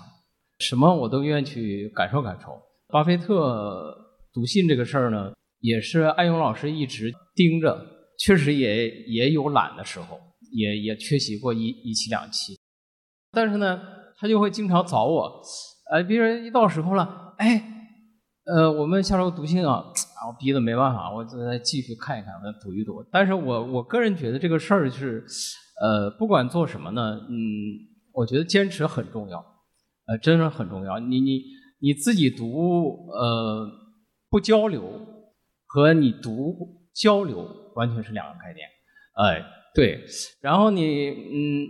[0.58, 2.62] 什么我都愿意去感受感受。
[2.90, 3.96] 巴菲特
[4.34, 5.32] 读信这个事儿呢，
[5.62, 7.86] 也是艾勇老师一直盯着，
[8.18, 10.20] 确实也也有懒的时候，
[10.52, 12.58] 也也缺席过一一期两期。
[13.32, 13.80] 但是呢，
[14.18, 15.42] 他就会经常找我，
[15.94, 17.64] 哎，别人一到时候了，哎，
[18.44, 19.86] 呃，我们下周读信啊，
[20.28, 23.02] 我逼得没办法，我再继续看一看，再读一读。
[23.10, 25.24] 但是我我个人觉得这个事儿是，
[25.82, 27.88] 呃，不管做什么呢，嗯。
[28.20, 29.40] 我觉得坚持很重要，
[30.06, 31.00] 呃，真的很重要。
[31.00, 31.42] 你你
[31.80, 33.66] 你自己读，呃，
[34.30, 34.84] 不交流
[35.66, 36.54] 和你读
[36.94, 38.68] 交流完全是两个概念。
[39.14, 39.42] 哎，
[39.74, 40.04] 对。
[40.42, 41.68] 然后你嗯，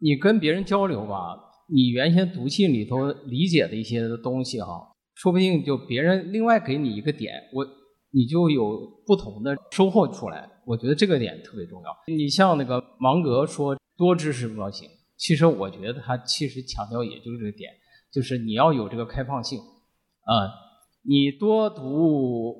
[0.00, 1.36] 你跟别人交流吧，
[1.72, 7.64] 你原先读信里头理解的一些东西哈，说不定就别人另外给你一个点，我
[8.10, 10.50] 你就有不同的收获出来。
[10.66, 11.96] 我觉得这个点特别重要。
[12.08, 14.88] 你像那个芒格说，多知识不行。
[15.18, 17.72] 其实我觉得他其实强调也就是这个点，
[18.12, 20.54] 就是你要有这个开放性，啊，
[21.02, 22.54] 你多读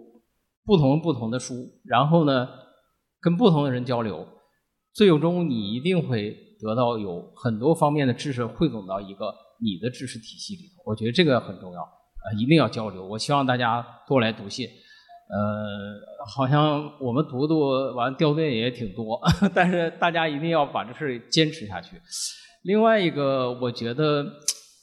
[0.64, 1.54] 不同不同的书，
[1.84, 2.48] 然后呢，
[3.20, 4.26] 跟不同的人交流，
[4.92, 9.32] 最终你一定会得到有很多方面的知识汇总到一个
[9.62, 10.82] 你的知识体系里头。
[10.84, 13.06] 我觉得这个很重要，呃，一定要交流。
[13.06, 17.61] 我希望大家多来读信，呃，好像我们读读
[17.94, 19.20] 完掉队也挺多，
[19.54, 21.96] 但是大家一定要把这事坚持下去。
[22.68, 24.22] 另外一个，我觉得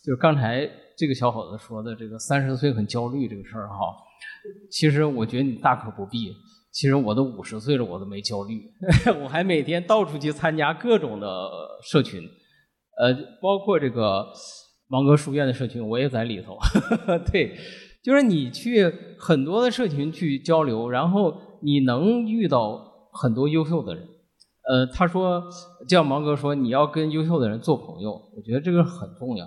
[0.04, 0.68] 就是刚才
[0.98, 3.76] 这个小伙子说的这个三十岁很焦虑这个事儿哈，
[4.72, 6.34] 其实我觉得你大可不必。
[6.72, 8.60] 其实我都五十岁了，我都没焦虑，
[9.22, 11.28] 我还每天到处去参加各种的
[11.84, 12.24] 社群，
[12.98, 14.26] 呃，包括这个
[14.88, 16.58] 芒格书院的社群，我也在里头。
[17.32, 17.56] 对，
[18.04, 22.84] 就是你去很多的社群去交流，然后你能遇到
[23.14, 24.04] 很多优秀的人。
[24.68, 25.44] 呃，他说，
[25.88, 29.46] 就像芒格说，你要跟优秀的人做朋友，我觉得这个很重要。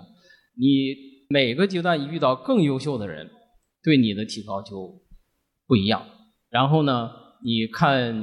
[0.57, 0.95] 你
[1.29, 3.29] 每个阶段一遇到更优秀的人，
[3.83, 5.01] 对你的提高就
[5.67, 6.05] 不一样。
[6.49, 7.11] 然后呢，
[7.43, 8.15] 你看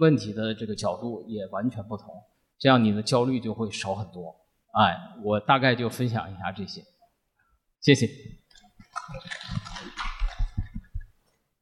[0.00, 2.06] 问题的这个角度也完全不同，
[2.58, 4.34] 这样你的焦虑就会少很多。
[4.72, 6.82] 哎，我大概就分享一下这些，
[7.80, 8.06] 谢谢。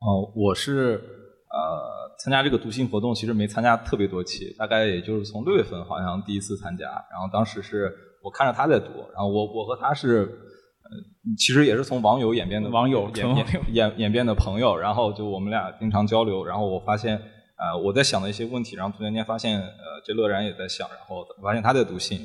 [0.01, 1.24] 哦，我是
[1.55, 2.05] 呃。
[2.17, 7.93] 参加这个读信活动其实没参加特别多期，大概也就是从六月份好像第一次参加，然后当时是
[8.23, 17.21] 我看着他在读，然后我我和他是呃其实也是从网友演变的网友演演演演变的朋友，然后就我们俩经常交流，然后我发现
[17.59, 22.21] 呃我在想的一些问题，然后突然间发现呃这乐然也在想，然后发现他在读信，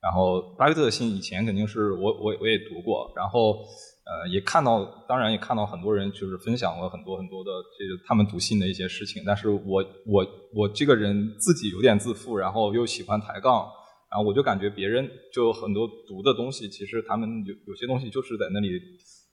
[0.00, 3.58] 然后巴菲特的信以前肯定是我我我也读过，然后。
[4.04, 9.22] 呃，也看到，当然也看到很多人就是分享了很多很多的这个他们读信的一些事情。
[9.24, 13.66] 但是我我我这个人自己有点自负，然后又喜欢抬杠，
[14.10, 18.78] 然后我就感觉别人就很多读的东西，其实他们有有些东西就是在那里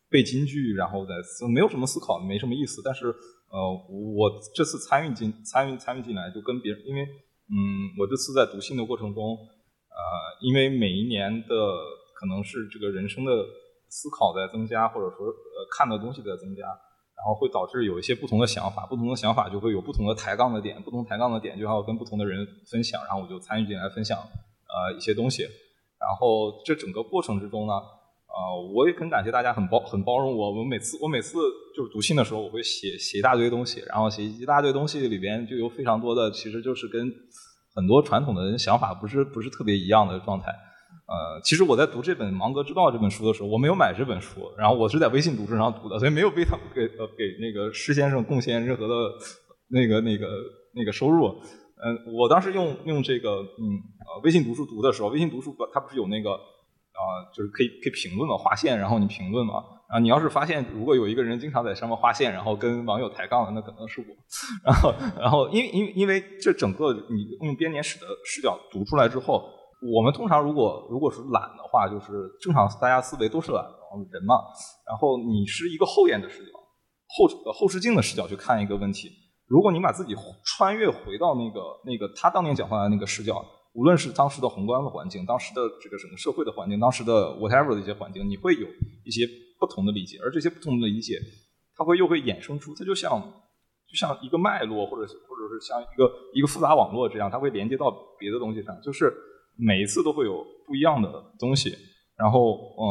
[0.09, 1.15] 背金句，然后在
[1.53, 2.81] 没有什么思考，没什么意思。
[2.81, 3.59] 但是呃，
[4.15, 11.55] 我这次参与进参与参与进来，就跟别人，因为嗯，我这次在读信的过程中，呃，因为每一年的
[12.15, 13.33] 可能是这个人生的。
[13.91, 31.37] 思考在增加，或者说呃看的东西在增加，然后会导致有一些不同的想法，不同的想法就会有不同的抬杠的点，不同抬杠的点就要跟不同的人分享，然后我就参与进来分享呃一些东西，然后这整个过程之中呢，呃，我也很感谢大家很包很包容我，我每次我每次
[31.75, 37.11] 就是读信的时候，我会写写一大堆东西，然后写一大堆东西里边就有非常多的其实就是跟
[37.75, 40.55] 很多传统的人想法不是不是特别一样的状态。
[41.11, 48.93] 呃，其实我在读这本《芒格之道》这本书的时候，我没有买这本书，然后我是在微信读书上读的，所以没有为他给呃给那个施先生贡献任何的
[49.67, 50.25] 那个那个
[50.73, 51.27] 那个收入。
[51.83, 53.59] 嗯，我当时用用这个嗯
[54.07, 59.55] 呃微信读书读的时候，微信读书它不是有那个啊、就是可以可以评论嘛，划线，然后你评论嘛。
[59.89, 64.07] 啊，你要是发现如果有一个人经常在上面划线，然后跟网友抬杠的，那可能是我。
[64.63, 69.43] 然后然后因为因为因为这整个你用编年史的视角读出来之后。
[69.81, 73.71] 我们通常如果如果是懒的话，就是正常大家思维都是懒的
[74.11, 74.35] 人嘛。
[74.85, 76.51] 然后你是一个后验的视角，
[77.07, 79.09] 后呃后视镜的视角去看一个问题。
[79.47, 80.15] 如果你把自己
[80.45, 88.67] 穿越回到那个那个他当年讲话的那个视角，无论是当时的宏观的环境，当时的这个整个社会的环境，当时的 whatever 的一些环境，你会有
[89.03, 89.27] 一些
[89.59, 90.19] 不同的理解。
[90.23, 91.17] 而这些不同的理解，
[91.75, 93.19] 它会又会衍生出，它就像
[93.89, 99.11] 就像一个脉络，或者或者是像一个一个复杂网络这样，它会连接到别的东西上，就是。
[99.63, 101.07] 每一次都会有不一样的
[101.37, 101.69] 东西，
[102.17, 102.85] 然后，嗯，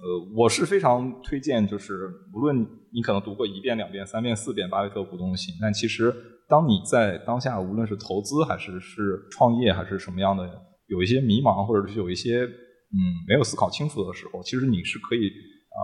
[0.00, 6.14] 呃，我是非常推荐，就是无论你可能读过一遍、两遍、三遍、四遍巴菲特股东信，但其实
[6.48, 10.46] 当你在当下，无论是投资还是是创业还是什么样的，
[10.88, 15.80] 有一些迷茫或者是有一些嗯没有思考清楚的时候，其实你是可以啊、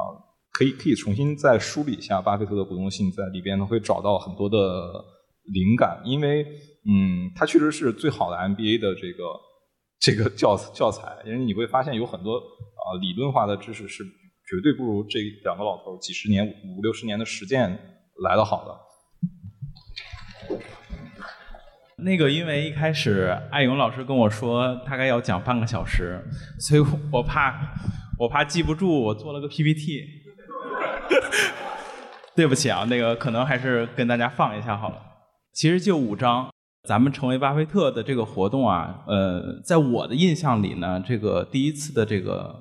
[0.53, 4.59] 可以可以重新再梳理一下巴菲特的股东信，在里边呢会找到很多的
[5.53, 6.45] 灵感，因为
[6.85, 9.25] 嗯，它确实是最好的 MBA 的这个。
[10.03, 17.71] 这个教教材，因为你会发现有很多啊、理论化的知识是绝对不如这两个老头几十年、五六十年的实践
[18.25, 18.77] 来的好的。
[21.99, 26.21] 那个，因为一开始艾勇老师跟我说大概要讲半个小时，
[26.59, 26.81] 所以
[27.13, 27.55] 我怕
[28.19, 30.03] 我怕记不住，我做了个 PPT。
[32.35, 35.01] 对不起啊，那个可能还是跟大家放一下好了。
[35.53, 36.52] 其实就五章。
[36.89, 42.53] 咱们成为巴菲特的这个活动啊，呃，在我的印象里呢，这个第一次的这个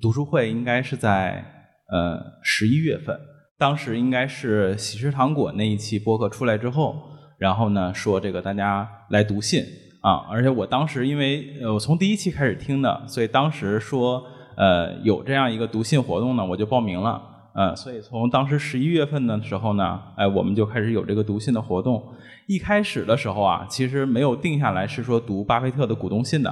[0.00, 1.44] 读书会应该是在
[1.92, 3.14] 呃十一月份，
[3.58, 6.96] 当时应该是喜事糖果那一期播客出来之后，
[7.38, 9.62] 然后呢说这个大家来读信
[10.00, 14.24] 啊，而且我当时因为呃我从第一期开始听的，所以当时说
[14.56, 17.22] 呃有这样一个读信活动呢，我就报名了，
[17.54, 22.02] 呃，所以从当时十一月份的时候呢，哎，我们就开始有这个读信的活动。
[22.46, 26.50] 一开始的时候啊，其实没有定下来是说读巴菲特的股东信的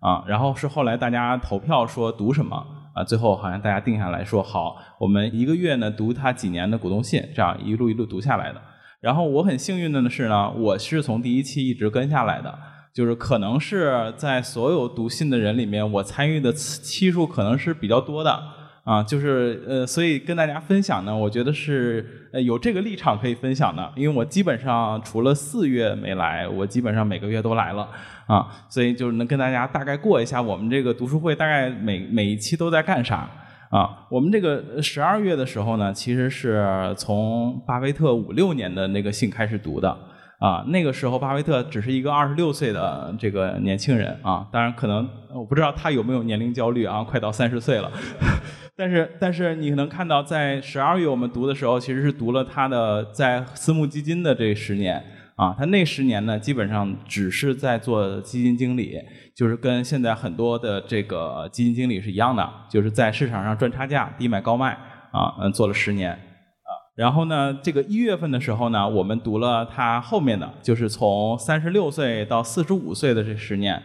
[0.00, 2.56] 啊，然后是后来大家投票说读什么
[2.94, 8.60] 啊，最后好像大家定下来说好，我们一个月呢读他几年的股东信，这样一路一路读下来的。
[9.00, 12.58] 然后我很幸运的是呢，我是从第一期一直跟下来的，
[12.92, 18.55] 就是可能是在所有读信的人里面，我参与的期数可能是比较多的。
[18.86, 27.88] 啊，就是呃，所以跟大家分享呢，我觉得是呃有这个立场可以分享的，因为我基本上除了四月没来，我基本上每个月都来了
[28.28, 33.28] 啊，所以就是能跟大家大概过一下我们这个读书会大概每每一期都在干啥
[33.70, 34.06] 啊。
[34.08, 39.98] 我们这个十二月的时候呢，其实是从巴菲特五六年的那个信开始读的。
[40.38, 47.90] 啊，那个时候巴菲特只是一个二十六岁的这个年轻人啊，当然可能我不知道他有没有年龄焦虑啊，快到三十岁了。
[48.78, 55.02] 但是，但是你能看到，在十二月我们读的时候，其实是读了他的在私募基金的这十年
[55.34, 55.54] 啊。
[55.58, 58.98] 他那十年呢，基本上只是在做基金经理，
[59.34, 64.72] 就是跟现在很多的这个基金经理是一样的，就是在市场上赚差价，低买高卖
[65.10, 65.32] 啊。
[65.40, 66.68] 嗯，做了十年啊。
[66.96, 73.82] 然后呢，这个一月份的时候呢，我们读了他后面的，就是从三十六岁到四十五岁的这十年。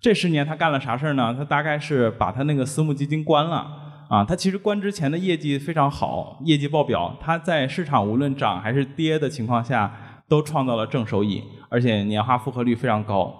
[0.00, 1.32] 这十年他干了啥事儿呢？
[1.38, 3.78] 他大概是把他那个私募基金关了。
[4.12, 9.90] 啊，他其实关之前的业绩非常好，业绩报表，他在市场无论涨还是跌的情况下，
[10.28, 13.34] 都创造了正收益，而且年化复合率非常高。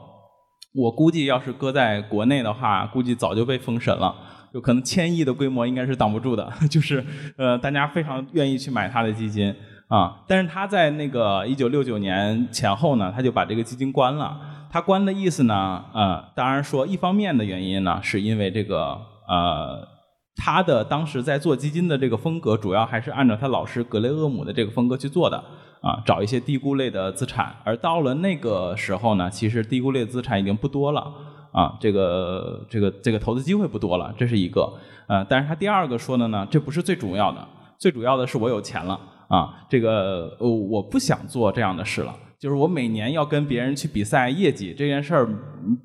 [0.75, 4.15] 我估计要是搁在国内的话，估计早就被封神了，
[4.55, 7.05] 有可能千亿的规模应该是挡不住的， 就是
[7.37, 9.55] 呃，大家非常愿意去买他的基金
[9.89, 10.23] 啊。
[10.27, 14.41] 但是他在那个一九六九年前后呢，他就把这个基金关了。
[14.71, 18.99] 他关的意思呢，呃，当然说一方面的原因呢，是因为这个
[19.29, 19.92] 呃。
[20.35, 25.37] 他的当时在做基金的这个风格，主要还是按照他老师格雷厄姆的这个风格去做的
[25.81, 27.55] 啊，找一些低估类的资产。
[27.65, 31.13] 而到了那个时候呢，其实低估类资产已经不多了
[31.53, 34.73] 啊，这个这个这个投资机会不多了，这是一个。
[35.07, 37.47] 呃，但是他第二个说的呢，这不是最主要的，
[37.79, 45.29] 最主要的是我有钱了啊，这个呃我不想做这样的事了，就是我每年要跟别人去比赛业绩这件事儿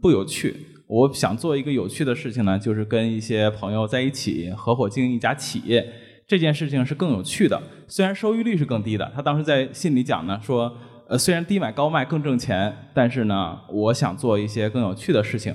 [0.01, 0.55] 不有趣。
[0.87, 5.85] 我想做一个有趣的事情呢，就是跟一些朋友在一起合伙经营一家企业，
[6.25, 7.61] 这件事情是更有趣的。
[7.87, 10.73] 虽然收益率是更低的，他当时在信里讲呢，说
[11.09, 15.53] 呃虽然低买高卖更挣钱，但是呢，我想做一些更有趣的事情。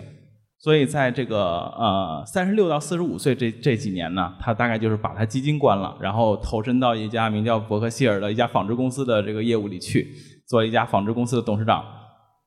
[0.58, 1.44] 所以在这个
[1.76, 10.06] 呃三十六到四十五岁这这几年呢，他大概就是把他基金关了，然后投身到一家名叫伯克希尔的一家纺织公司的这个业务里去，
[10.46, 11.84] 做一家纺织公司的董事长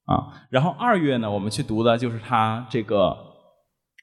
[0.06, 0.28] 啊。
[0.50, 3.16] 然后二月呢，我们去读的就是他这个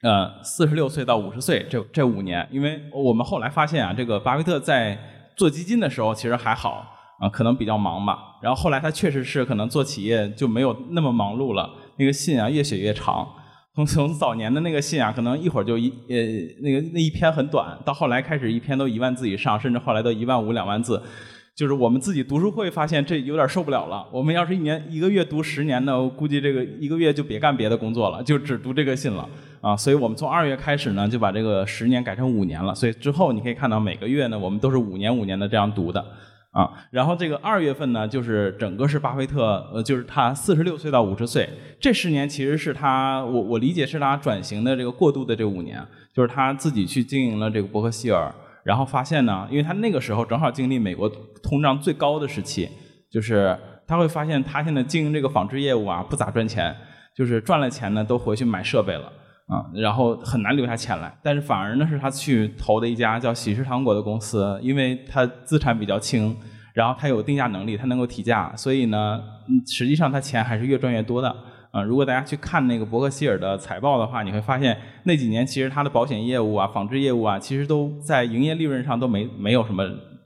[0.02, 4.98] 呃四十六岁到五十岁这这五年，因为我们后来发现啊，这个巴菲特在
[5.36, 6.84] 做基金的时候其实还好
[7.20, 8.18] 啊，可能比较忙吧。
[8.42, 13.26] 然后后来他确实是可能做企业就没有那么忙碌了，那个信啊越写越长。
[13.74, 16.16] 从从早年的那个信啊，可能一会儿就一呃
[16.60, 21.02] 那个那一篇很短，到后来开始一篇都一万字以上，甚至后来都一万五两万字。
[21.54, 24.06] 就是我们自己读书会发现这有点受不了了。
[24.10, 29.28] 我们要是一年一个月读十年呢，我估计这个一个月就别干别的工作了，就只读这个信了
[29.60, 29.76] 啊。
[29.76, 32.74] 所以我们从二月开始呢，就把这个十年改成五年了。
[32.74, 36.02] 所以之后你可以看到每个月呢，我们都是五年五年的这样读的
[36.52, 36.70] 啊。
[36.90, 41.46] 然后这个二月份呢，就是整个是巴菲特，呃，就是他四十六岁到五十岁
[41.78, 48.34] 这十年，其实是他我我理解是他转型的这个过渡的这五年，就是他自己去经营了这个伯克希尔。
[48.64, 51.08] 然后发现呢，因为他那个时候正好经历美国
[51.42, 52.68] 通胀最高的时期，
[53.10, 56.74] 就是他会发现他现在经营这个纺织业务啊不咋赚钱，
[57.16, 59.06] 就是赚了钱呢都回去买设备了
[59.48, 61.12] 啊，然后很难留下钱来。
[61.22, 66.36] 但是反而呢是他去投的一家叫喜事糖果的公司，因为他资产比较轻，
[66.72, 69.20] 然后他有定价能力，他能够提价，所以呢，
[69.66, 71.34] 实际上他钱还是越赚越多的。
[71.72, 79.82] 啊，如果大家去看那个伯克希尔的财报的话，你会发现那几年其实它的保险业务啊、纺织业务啊，其实都在营业利润上都没没有什么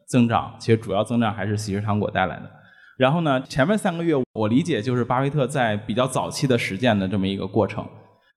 [0.09, 2.51] 增长，其实主要增长还是喜事糖果带来的。
[2.99, 7.87] 然后呢，前面三个月我理解就是巴菲特在比较早期的实践的这么一个过程。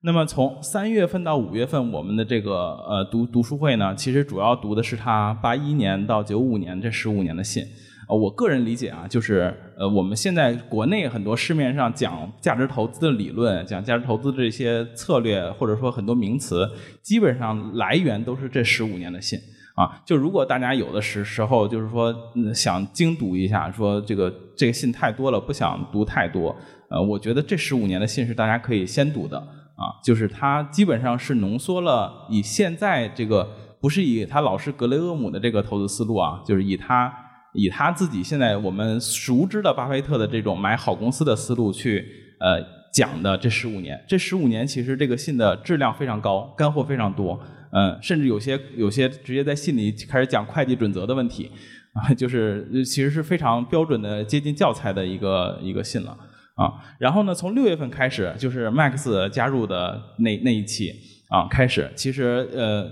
[0.01, 7.64] 那么从三月份到五月份，我们的这个呃读读书会呢，其实主要读的是他八一年到九五年这十五年的信。
[8.10, 16.68] 呃，我个人理解啊，就是呃，我们现在国内很多市面上讲价值投资的理论，讲价值投资这些策略，或者说很多名词，
[17.03, 19.39] 基本上来源都是这十五年的信
[19.76, 20.01] 啊。
[20.03, 22.12] 就如果大家有的时时候就是说
[22.51, 26.55] 想精读一下，说这个这个信太多了，不想读太多，
[26.89, 33.47] 呃，我觉得这十五年的信是大家可以先读的啊，就是它基本上是浓缩了以现在这个
[33.80, 37.14] 不是以他老师格雷厄姆的这个投资思路啊，就是以他。
[37.54, 42.06] 以他自己现在我们熟知的巴菲特的这种买好公司的思路去
[42.39, 47.39] 呃讲的这十五年，这十五年其实这个信的质量非常高，干货非常多，
[47.72, 51.52] 嗯，甚至有些有些直接在信里开始讲会计准则的问题，
[51.93, 56.18] 啊，就是其实是非常标准的接近教材的一个一个信了
[56.56, 56.74] 啊。
[57.00, 60.93] 然后呢，从六月份开始就是 Max 加入的那那一期。
[61.30, 62.89] 啊，开始其实呃，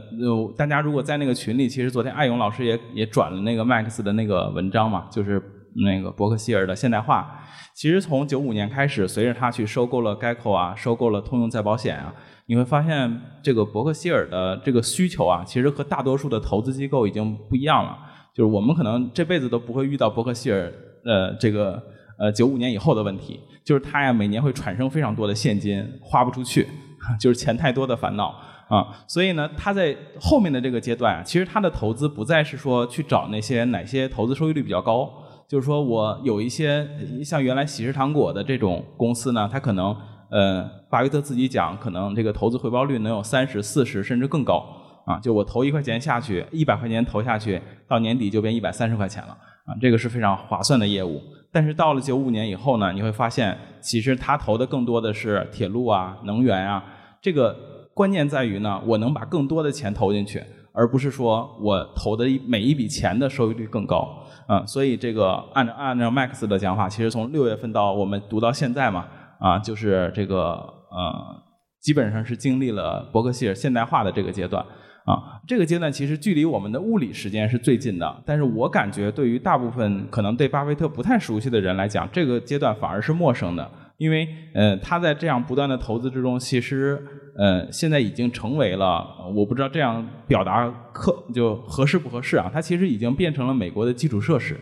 [0.56, 5.42] 大家如果在那个群里，其实昨天艾勇老师也也转了那个 Max 的那个文章嘛，就是
[5.76, 7.44] 那个伯克希尔的现代化。
[7.74, 12.14] 其实从九五年开始，随着他去收购了 Geico 啊，收购了通用再保险啊，
[12.46, 17.98] 你会发现这个伯克希尔的这个需求啊，其实和大多数的投资机构已经不一样了。
[18.36, 20.72] 就是我们可能这辈子都不会遇到伯克希尔
[21.06, 21.82] 呃这个
[22.20, 26.68] 呃九五年以后的问题，就是他呀每年会产生非常多的现金，花不出去。
[27.20, 28.36] 就是钱太多的烦恼
[28.68, 35.10] 啊，所以呢，他在后面的这个阶段，其实他的投资不再是说去找那些哪些投资收益率比较高，
[35.48, 36.86] 就是说我有一些
[37.24, 39.96] 像原来喜事糖果的这种公司呢，他可能
[40.30, 44.62] 呃，巴菲特自己讲，可能这个投资回报率能有三十四十甚至更高
[45.06, 49.30] 啊，就我投一块钱下去，一百块钱投下去，到年底就变一百三十块钱了
[49.66, 51.22] 啊，这个是非常划算的业务。
[51.50, 56.84] 但是到了九五年以后呢，你会发现，其实他投的更多的是铁路啊、能源啊。
[57.22, 57.56] 这个
[57.94, 60.44] 关键在于呢，我能把更多的钱投进去，
[60.74, 64.24] 而不是说我投的每一笔钱的收益率更高。
[64.48, 69.06] 啊，所以这个按照按照 Max 的讲法，其实从六月份到我们读到现在嘛，
[69.40, 70.54] 啊，就是这个
[70.90, 71.14] 呃，
[71.82, 74.64] 基本上是经历了伯克希尔现代化的这个阶段。
[75.06, 83.70] 啊，这个阶段其实距离我们的物理时间是最近的，但是我感觉对于大部分可能对巴菲特不太熟悉的人来讲，这个阶段反而是陌生的。
[83.98, 87.02] 因为，呃，他在这样不断的投资之中，其实，
[87.36, 89.04] 呃，现在已经成为了，
[89.36, 92.50] 我不知道这样表达可就合适不合适啊？
[92.54, 94.56] 他其实已经变成了美国的基础设施，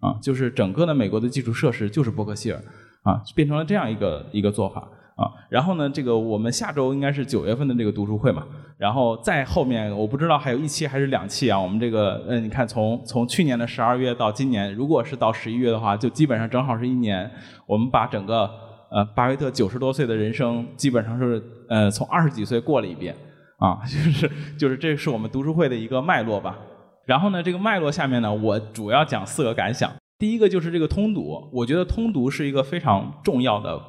[0.00, 2.62] 啊，就是整个的美国的基础设施就是伯克希尔，
[3.02, 4.86] 啊，变成了这样一个一个做法。
[5.14, 5.28] 啊。
[5.50, 8.46] 然后呢，这个我们下周应该是九月份的这个读书会嘛，
[8.78, 11.60] 然后再后面我不知道还有一期还是两期啊。
[11.60, 17.30] 我们这个嗯，你看从从去年的十二月到今年，如果是到十一月的话，就基本上正好是一年。
[17.66, 18.50] 我们把整个
[18.92, 23.16] 呃巴菲特九十多岁的人生，基本上是呃从二十几岁过了一遍
[23.58, 26.58] 啊， 就是就是这是我们读书会的一个脉络吧。
[27.06, 29.90] 然后呢，这个脉络下面呢，我主要讲四个感想。
[30.18, 33.80] 第一个就是这个通读，我觉得通读是一个非常重要的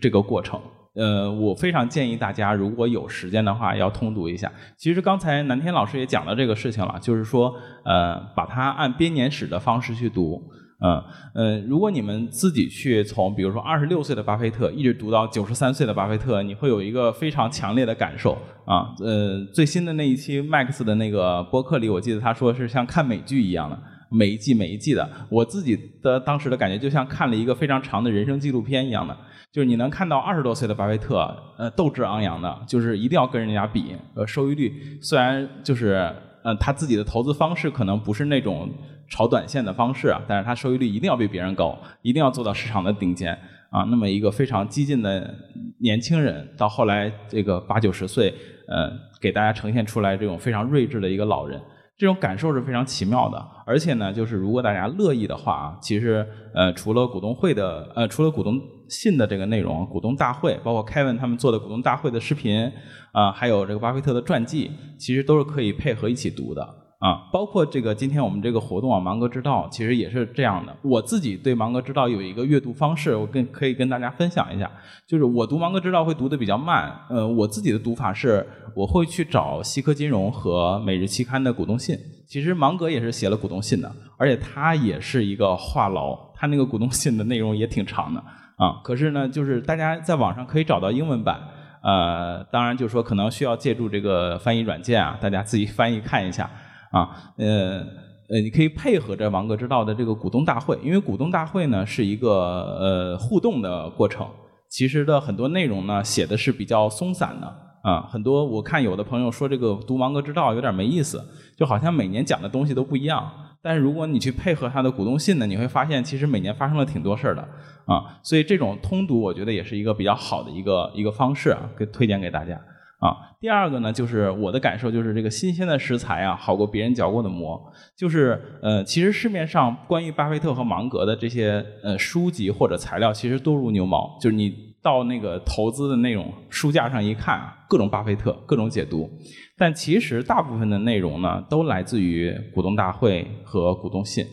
[0.00, 0.60] 这个过程。
[0.94, 4.52] 呃，我非常建议大家，如果有时间的话，要通读一下。
[4.76, 7.52] 其实刚才南天老师也讲了这个事情了，就是说，
[7.84, 10.40] 呃，把它按编年史的方式去读。
[10.80, 11.02] 嗯
[11.34, 18.94] 呃，如果你们自己去从，比如说二十六岁的巴菲特一直读到九十三岁的巴菲特，你会有一个非常强烈的感受啊。
[19.00, 23.78] 呃，最新的那一期 Max 的那个播客里，我记得他说是像看美剧一样的。
[24.10, 29.16] 每一季每一季的，我自己的当时的感觉就像看了一个非常长的人生纪录片一样的，
[29.50, 34.72] 就是你能看到二十多岁的巴菲特，呃，斗志昂扬的，就是一定要跟人家比，呃，收益率
[35.02, 36.14] 虽然就是
[36.44, 38.70] 呃他自己的投资方式可能不是那种
[39.08, 43.32] 炒短线的方式啊，但是他收益率一定要比别人高，一定要做到市场的顶尖
[43.70, 43.82] 啊。
[43.90, 45.34] 那么一个非常激进的
[45.80, 48.34] 年轻人，到后来这个八九十岁，
[48.68, 48.90] 呃，
[49.20, 51.60] 给大家呈现出来这种非常睿智的一个老人。
[51.96, 62.68] 这种感受是非常奇妙的，而且呢，就是如果大家乐意的话啊，其实呃，除了股东会的呃，除了股东信的这个内容，股东大会，包括 Kevin 他们做的股东大会的视频
[63.12, 66.83] 啊，还有这个巴菲特的传记，其实都是可以配合一起读的。
[67.04, 70.74] 啊，包括这个今天我们这个活动啊，芒格之道其实也是这样的。
[70.80, 74.70] 我自己对芒格之道有一个阅读方式，我跟可以跟大家分享一下。
[75.06, 81.94] 就是我读芒格之道会读的比较慢，呃，我自己的读法是，我会去找西科金融和每日期刊的股东信。
[82.26, 88.20] 其实芒格也是写了股东信的，而且他也是一个话痨，他那个股东信的内容也挺长的
[88.56, 88.80] 啊。
[88.82, 91.38] 可是呢，就是大家在网上可以找到英文版，
[91.82, 96.50] 呃，当然就是说可能需要借助这个翻译软件啊，大家自己翻译看一下。
[96.94, 97.84] 啊，呃，
[98.28, 102.30] 呃，你可以配合着王格之道的这个股东大会，因为股东大会呢是一个
[102.78, 104.24] 呃互动的过程，
[104.70, 107.46] 其实的很多内容呢写的是比较松散的
[107.82, 111.20] 啊，很多我看有的朋友说这个读王格之道有点没意思，
[111.58, 113.28] 就好像每年讲的东西都不一样，
[113.60, 117.42] 但是如果你去配合他的股东信呢，你会发现其实每年发生了挺多事儿的
[117.86, 122.58] 啊，所以这种通读我觉得也是一个比较好的一个一个方式啊，给推荐给大家。
[123.04, 127.60] 啊，第二个呢，就是我的感受就是这个新鲜的食材啊，好过别人嚼过的馍。
[127.94, 134.16] 就是呃，其实市面上关于巴菲特和芒格的这些呃书籍或者材料，其实多如牛毛。
[134.22, 134.50] 就是你
[134.82, 139.10] 到那个投资的那种书架上一看啊，各种巴菲特，各种解读。
[139.58, 144.24] 但其实大部分的内容呢，都来自于股东大会和股东信。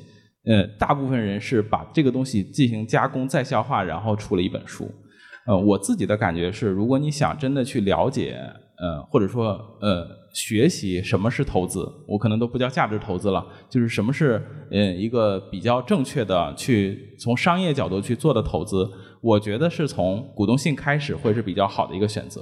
[0.46, 4.90] 呃，大部分人是把这个东西进行加工再消化，然后出了一本书。
[5.48, 8.40] 呃，我自己的感觉是，如果你想真的去了解，
[8.82, 18.90] 呃，或者说呃，学习什么是投资，我可能都不叫价值投资了，就是什么是呃一个比较正确的去从商业角度去做的投资，
[19.22, 22.42] 我觉得是从股东信开始会是比较好的一个选择，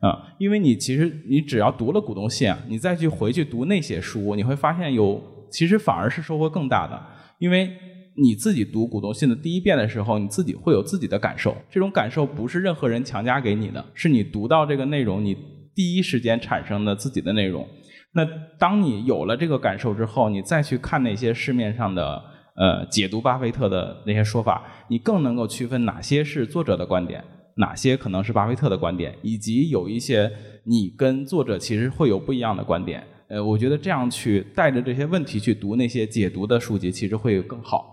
[0.00, 5.20] 啊，因为你其实你只要读了股东信，你再去回去读那些书，你会发现有
[5.50, 7.02] 其实反而是收获更大的，
[7.38, 7.70] 因为。
[8.14, 11.56] 你自己读股东信的第一遍的时候，你自己会有自己的感受。
[11.70, 15.34] 这种感受不是任何人强加给你的，是你读到这个内容，你
[15.74, 17.66] 第一时间产生的自己的内容。
[18.14, 18.26] 那
[18.58, 22.22] 当你有了这个感受之后，你再去看那些市面上的
[22.56, 27.24] 呃解读巴菲特的那些说法，你更能够区分哪些是作者的观点，
[27.56, 30.30] 哪些可能是巴菲特的观点，以及有一些
[30.64, 33.02] 你跟作者其实会有不一样的观点。
[33.28, 37.91] 呃，我觉得这样去带着这些问题去读那些解读的书籍，其实会更好。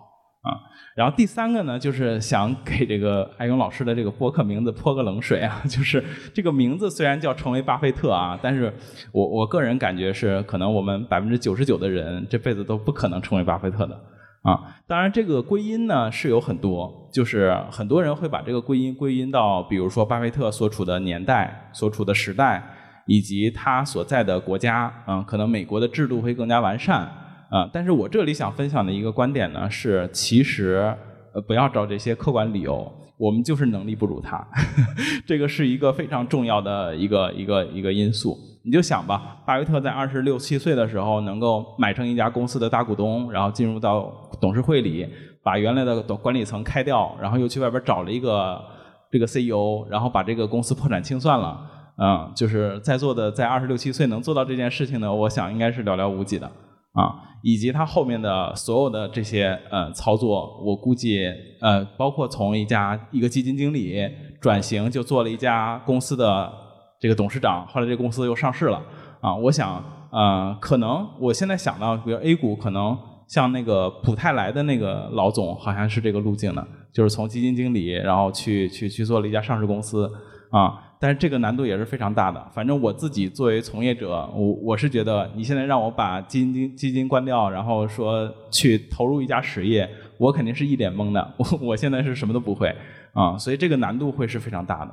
[0.99, 8.73] 然后第三个呢，就是想给这个艾勇老师的这个播客名字泼个冷水啊， 就是这个名字虽然叫成为巴菲特啊，但是
[9.13, 13.97] 我我个人感觉是，可能我们百分之九十九的人这辈子都不可能成为巴菲特的
[14.41, 14.59] 啊。
[14.87, 22.61] 当然，这个归因呢是有很多，就是很多人会把这个归因归因到，比如说巴菲特所处的年代、所处的时代，
[23.05, 27.09] 以及他所在的国家，嗯，可能美国的制度会更加完善。
[27.49, 30.95] 啊，但是我这里想分享的一个观点呢，是其实
[31.33, 34.47] 呃不要找这些客观理由，我们就是能力不如他，
[35.25, 38.37] 这个是一个非常重要的一个一个一个因素。
[38.63, 45.07] 你就想吧，巴菲特在二十六七岁的时候能够买成一家公司的大股东，然后进入到董事会里，
[45.41, 48.61] 把原来的管理层开掉，然后又去外边找了一个
[49.09, 51.59] 这个 CEO，然后把这个公司破产清算了，
[51.97, 56.51] 嗯，就是在座的在二十六七岁能做到这件事情呢，我想应该是寥寥无几的。
[56.93, 57.13] 啊，
[57.43, 61.31] 以及它后面的所有的这些呃操作，我估计
[61.61, 64.03] 呃，包括从一家一个基金经理
[64.41, 66.51] 转型就做了一家公司的
[66.99, 68.81] 这个董事长，后来这个公司又上市了
[69.21, 80.11] 啊，我想呃，可能我现在想到，比如 A 股可能像那个普泰来的那个老总，好像是这个路径的，就是从基金经理，然后去去去做了一家上市公司
[80.49, 80.88] 啊。
[81.01, 82.45] 但是这个难度也是非常大的。
[82.53, 91.25] 反正我自己作为从业者，我我是觉得你现在让我把基金基金关掉，然后说去投入一家实业，我肯定是一脸懵的。
[91.37, 92.75] 我我现在是什么都不会
[93.13, 94.91] 啊，所以这个难度会是非常大的。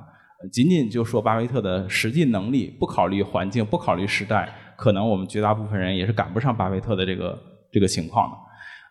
[0.52, 7.36] 仅仅就说巴菲特的实际能力，不考虑环境，不考虑时代，可能我们绝大部分人也是赶不上巴菲特的这个
[7.72, 8.36] 这个情况的。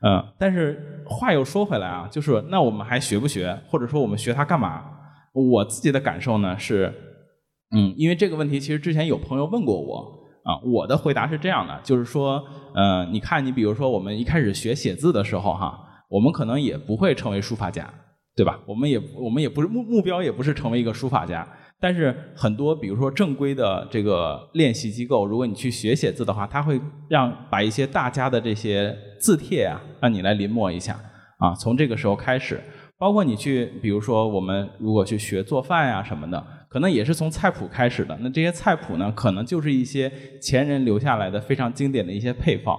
[0.10, 4.84] 嗯，但是话又说回来啊，就是那我们还学不学，或者说我们学它干嘛？
[5.34, 6.94] 我自己的感受呢是，
[7.76, 9.98] 嗯，因为这个问题其实之前有朋友问过我
[10.44, 12.42] 啊，我的回答是这样的，就是说，
[12.74, 15.78] 呃，你看你比如说我们一开始学写字的时候哈，
[16.10, 17.94] 我们可能也不会成为书法家，
[18.34, 18.60] 对吧？
[18.66, 21.46] 我们也我们也不是目目标也不是成为一个书法家，
[21.82, 30.98] 但是很多比如说正规的这个练习机构，如果你去学写字的话，他会让把一些大家的这些字帖啊，让你来临摹一下
[31.40, 32.62] 啊，从这个时候开始。
[32.98, 36.42] 包括你去，比如说我们如果去学做饭呀什么的，
[36.76, 38.18] 可能也是从菜谱开始的。
[38.20, 40.12] 那这些菜谱呢，可能就是一些
[40.42, 42.78] 前人留下来的非常经典的一些配方。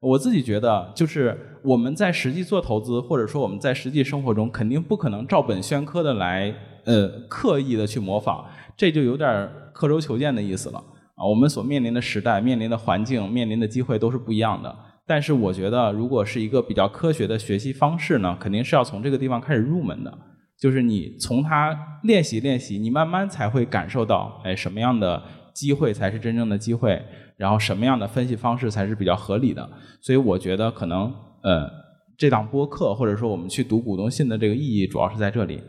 [0.00, 6.54] 我自己觉得，就是我们在实际做投资，或者说我们在实际生活中，肯定不可能照本宣科的来，
[6.86, 8.46] 呃，刻意的去模仿，
[8.78, 11.20] 这就有点刻舟求剑的意思了啊。
[11.28, 14.74] 我们所面临的时代、面临的环境、面临的机会都是不一样的。
[15.06, 20.18] 但是我觉得，如果是一个比较科学的学习方式呢，肯定是要从这个地方开始入门的。
[20.58, 27.02] 就是你从他练习练习，你慢慢才会感受到，哎，什么样的机会才是真正的机会，
[27.36, 29.68] 然后什么样的分析方式才是比较合理的。
[30.00, 31.70] 所以我觉得，可能呃，
[32.16, 35.60] 这档播客或者说我们去读股东信的这个意义，主要是在这里。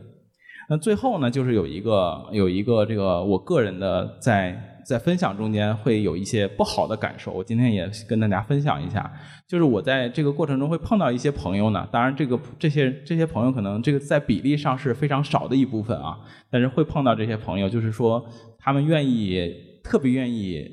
[0.69, 4.71] 那最后呢，就是有一个有一个这个我个人的在。
[4.85, 9.11] 在分享中间会有一些不好的感受，我今天也跟大家分享一下。
[9.47, 16.17] 就是我在这个过程中会碰到一些朋友呢，当然这个这些这些朋友可能这个在比例上是非常少的一部分啊，
[16.51, 18.23] 但是会碰到这些朋友，就是说
[18.59, 19.51] 他们愿意
[19.83, 20.63] 特别愿意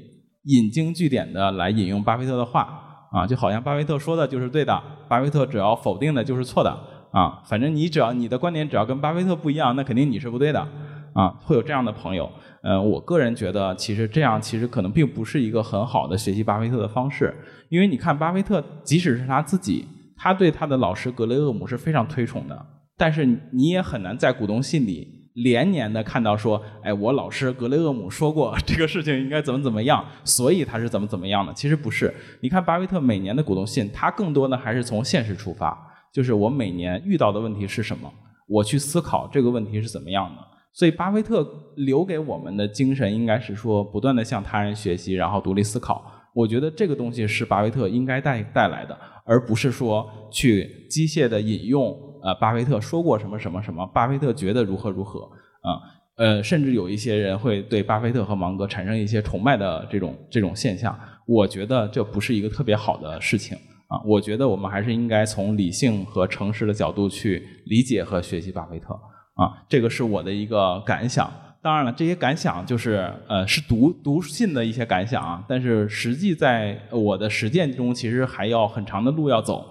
[0.44, 6.70] 引经据典的来引用巴菲特的话啊，就好像巴菲特说的就是对的，巴菲特只要否定的就是错的
[7.12, 10.66] 啊，反正你只要你的观点只要跟巴菲特不一样，那肯定你是不对的
[11.14, 12.30] 啊，会有这样的朋友。
[12.62, 17.34] 嗯，我个人觉得，其实这样其实可能并不是一个很好的学习巴菲特的方式，
[17.68, 19.84] 因为你看，巴菲特即使是他自己，
[20.16, 31.52] 他对他的老师格雷厄姆是非常推崇的，但是你也很难在股东信里连年的看到说，哎，我老师格雷厄姆说过这个事情应该怎么怎么样，所以他是怎么怎么样的。
[31.52, 35.76] 其实不是，你看巴菲特每年的股东信，他更多的还是从现实出发，
[36.12, 38.08] 就是我每年遇到的问题是什么，
[38.46, 40.51] 我去思考这个问题是怎么样的。
[40.72, 41.46] 所以，巴菲特
[41.76, 46.04] 留给我们的精神应该是说，不断的向他人学习，然后独立思考。
[46.34, 55.76] 我觉得这个东西是巴菲特应该带带来的，而不是说去机械的引用呃巴菲特说过什么什么什么，巴菲特觉得如何如何啊
[56.16, 60.98] 呃，甚至有一些人会对巴菲特和芒格产生一些崇拜的这种这种现象。
[61.26, 63.56] 我觉得这不是一个特别好的事情
[63.88, 64.00] 啊。
[64.06, 68.98] 我觉得我们还是应该从理性和诚实的角度去理解和学习巴菲特。
[69.34, 71.32] 啊，这个是我的一个感想。
[71.62, 75.44] 当然了，这些感想就是呃，是读读信的一些感想啊。
[75.48, 79.64] 但是实际在我的实践中，其实还要很长的路要走。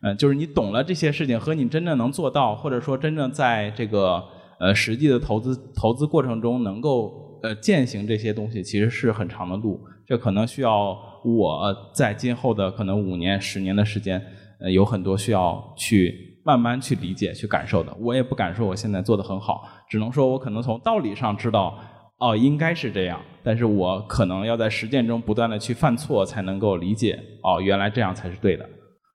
[0.00, 4.24] 嗯，就是你懂了这些事情，和你真正能做到，或者说真正在这个
[4.58, 9.78] 呃实际的投资投资过程中能够呃践行这些东西，其实是很长的路。
[10.06, 14.22] 这可能需要我在今后的可能五年、十年的时间，
[14.60, 16.33] 呃，有很多需要去。
[16.44, 21.78] 慢慢去理解、去感受的，我也不敢说我现在做的很好，只能说我可能从道理上知道，
[22.18, 28.68] 哦，应该是这样，但是我可能要在实践中不断的去犯错，才能够理解，哦，原来这样才是对的。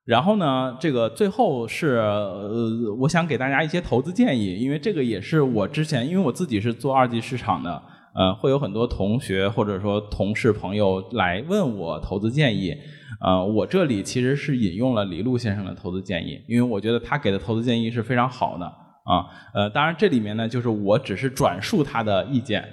[0.06, 7.80] 然后呢，这个最后是，呃，我想给大家一些投资建议，因为这个也是我之前，因为我自己是做二级市场的，
[8.16, 12.76] 呃，会有很多同学或者说同事朋友来问我投资建议。
[13.22, 19.26] 呃，我这里其实是引用了李路先生的投资建议，因为我觉得他给的投资建议是非常好的啊。
[19.53, 22.63] 呃，当然这里面呢，就是我只是转述他的意见，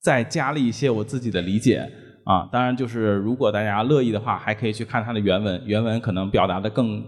[0.00, 1.90] 再加了一些我自己的理解
[2.24, 2.48] 啊。
[2.52, 7.04] 当然，就是如果大家乐意的话，还可以去看他的原文，原文可能表达的更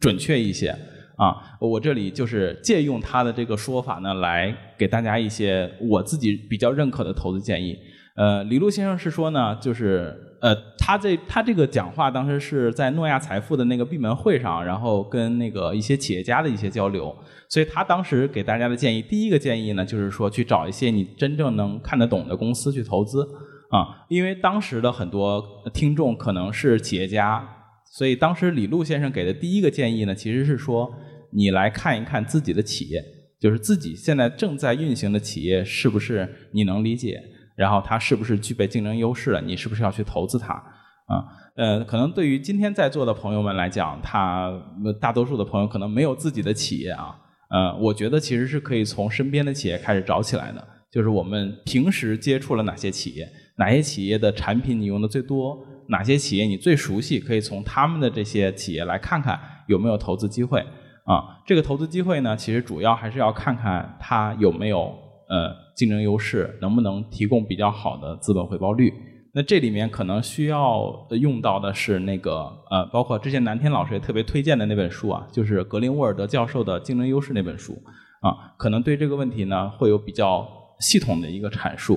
[0.00, 0.70] 准确一些
[1.16, 7.78] 啊，我这里就是借用他的这个说法呢，来给大家一些我自己比较认可的投资建议。
[8.14, 17.12] 呃，李路先生是说呢，就是呃，他这他这个讲话当时是在诺亚财富的那个闭门会上，然后跟那个一些企业家的一些交流，
[17.48, 23.26] 所以他当时给大家的建议，第一个建议呢，就是说去找一些你真正能看得懂的公司去投资
[23.70, 27.48] 啊，因为当时的很多听众可能是企业家。
[27.90, 30.92] 所以当时李路先生给的第一个建议呢，其实是说
[31.30, 33.00] 你来看一看自己的企业，
[33.40, 37.22] 就是自己现在正在运行的企业是不是你能理解，
[37.56, 41.24] 然后它是不是具备竞争优势了，你是不是要去投资它啊？
[41.56, 44.52] 呃，可能对于今天在座的朋友们来讲，他
[45.00, 47.16] 大多数的朋友可能没有自己的企业啊，
[47.50, 55.64] 呃，我觉得其实是可以从身边的企业开始找起来的，就是我们平时接触了哪些企业，哪些企业的产品你用的最多。
[55.88, 57.20] 哪些企业你最熟悉？
[57.20, 59.38] 可以从他们的这些企业来看看
[59.68, 60.58] 有没有投资机会
[61.04, 61.42] 啊。
[61.46, 64.96] 这个投资机会呢，其实主要还是要看看它有没有
[65.28, 68.92] 呃竞争优势，能不能提供比较好的资本回报率。
[69.36, 77.72] 那这里面可能需要用到的是那个呃，包括之前南天老师也特别推荐的那本书啊，就是格林沃尔德教授的《竞争优势》那本书
[78.20, 80.48] 啊，可能对这个问题呢会有比较
[80.78, 81.94] 系统的一个阐述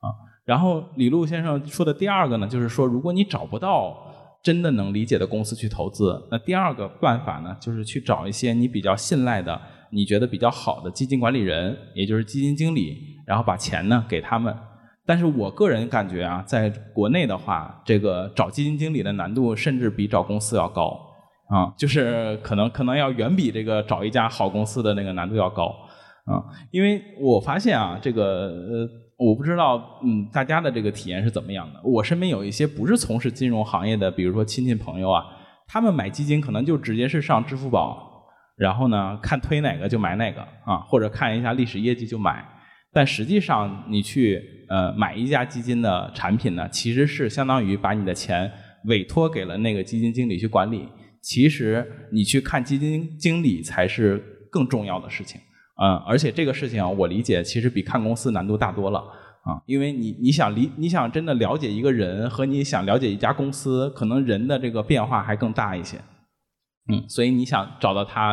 [0.00, 0.10] 啊。
[0.44, 3.96] 然后李路先生说的第二个呢，就是说，如果你找不到
[4.42, 9.60] 真的能理解的公司去投资，那第二个办法呢，就是去找一些你比较信赖的、
[9.90, 14.54] 你觉得比较好的基金管理人，也就是基金经理，然后把钱呢给他们。
[15.06, 20.98] 但是我个人感觉啊，在国内的话，这个找基金经理的难度甚至比找公司要高
[21.48, 25.66] 啊，就是可能可能要远比这个找一家好公司的那个难度要高
[26.26, 28.88] 啊，因为我发现啊，这个呃。
[29.22, 31.80] 我不知道，嗯，大家的这个体验是怎么样的？
[31.84, 35.22] 我身边有一些不是从事金融行业的，比如说亲戚朋友啊，
[35.68, 38.09] 他们买基金可能就直接是上支付宝，
[38.60, 42.46] 然后呢看推哪个就买哪个啊，或者看一下历史业绩就买。
[42.92, 48.50] 但实际上，你去呃买一家基金的产品呢，其实是相当于把你的钱
[48.84, 50.86] 委托给了那个基金经理去管理。
[51.22, 55.40] 其实你去看基金经理才是更重要的事情。
[55.82, 58.98] 嗯，而且这个事情，我理解其实比看公司难度大多了
[59.44, 65.96] 啊，因为你你想理你想真的了解一个人和你想了解一家公司，可能人的这个变化还更大一些。
[66.96, 68.32] 嗯，所以你想找到他，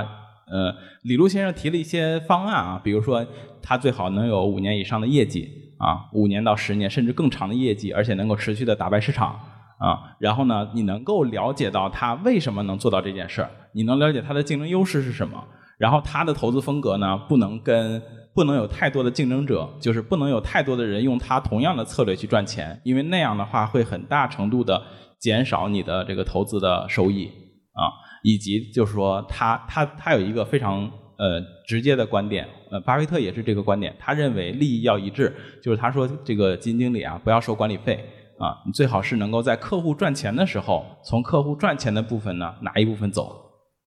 [0.51, 3.25] 呃，李路先生提了一些方案啊，比如说
[3.61, 9.39] 他最好能有五年以上的业绩啊，五年到十年甚至更长的业绩，而且能够持续的打败市场
[9.79, 15.43] 啊，然后呢，你能够了解到他为什么能做到这件事儿，你能了解他的竞争优势是什么。
[15.77, 18.01] 然后他的投资风格呢，不能跟
[18.33, 24.81] 不能有太多的竞争者，就是不能有太多的人用他同样的策略去赚钱，因为那样的话会很大程度的
[25.19, 27.27] 减少你的这个投资的收益
[27.73, 27.93] 啊，
[28.29, 30.81] 以及就是说他他他有一个非常
[31.17, 38.03] 呃直接的观点，呃，巴菲特也是这个观点，他认为利益要一致，就是他说这个基金经理啊不要收管理费
[38.37, 43.33] 啊，你最好是能够在客户赚钱的时候，从客户赚钱的部分呢拿一部分走，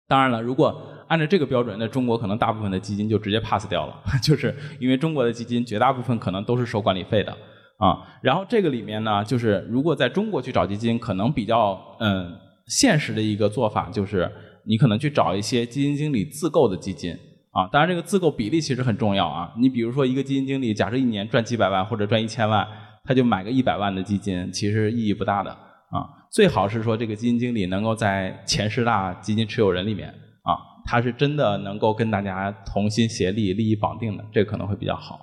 [0.08, 0.74] 当然了，如果
[1.08, 7.30] 按照这个标准，那中国可能大部分的基金就直接 pass 掉了， 就是因为中国的基金绝大部分可能都是收管理费的
[7.76, 8.00] 啊。
[8.22, 12.32] 然后这个里面呢，就是如果在中国去找基金，可能比较嗯
[12.70, 14.30] 现实的一个做法就是，
[14.64, 17.12] 你可能去找一些基金经理自购的基金
[17.50, 17.68] 啊。
[17.72, 19.52] 当然，这个自购比例其实很重要啊。
[19.58, 22.66] 你比如说一个基金经理，假设一年赚几百万或者赚一千万，
[23.04, 26.06] 他就买个一百万的基金，其实意义不大的啊。
[26.30, 30.70] 最好是说这个基金经理能够在前十大基金持有人里面啊。
[30.86, 35.18] 他是真的能够跟大家同心协力、利益绑定的，这可能会比较好。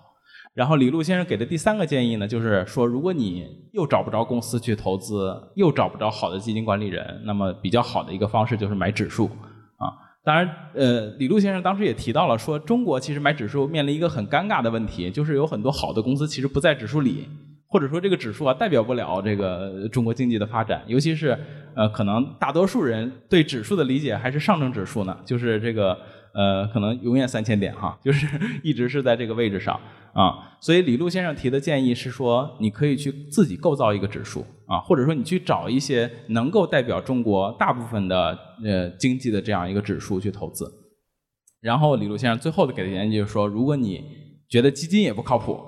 [0.57, 9.25] 然后李路先生给的第三个建议呢，就是说，如果你又找不着公司去投资，又找不着好的基金管理人，那么比较好的一个方式就是买指数
[9.77, 9.93] 啊。
[10.25, 17.29] 当然，呃，李路先生当时也提到了，说中国其实买指数面临一个很尴尬的问题，就是有很多好的公司其实不在指数里。
[17.69, 21.37] 或者说这个指数啊代表不了这个中国经济的发展，尤其是
[21.75, 25.95] 呃可能大多数人对指数的理解还是上证指数呢，就是这个
[26.37, 28.25] 呃可能永远三千点哈， 就是
[28.63, 29.77] 一直是在这个位置上
[30.13, 30.55] 啊。
[30.61, 40.71] 所以李路先生提的建议是说，你可以去自己构造一个指数啊，或者说你去找一些能够代表中国大部分的呃经济的这样一个指数去投资。
[41.59, 44.03] 然后李路先生最后的给的建议就是说，如果你
[44.47, 45.59] 觉得基金也不靠谱。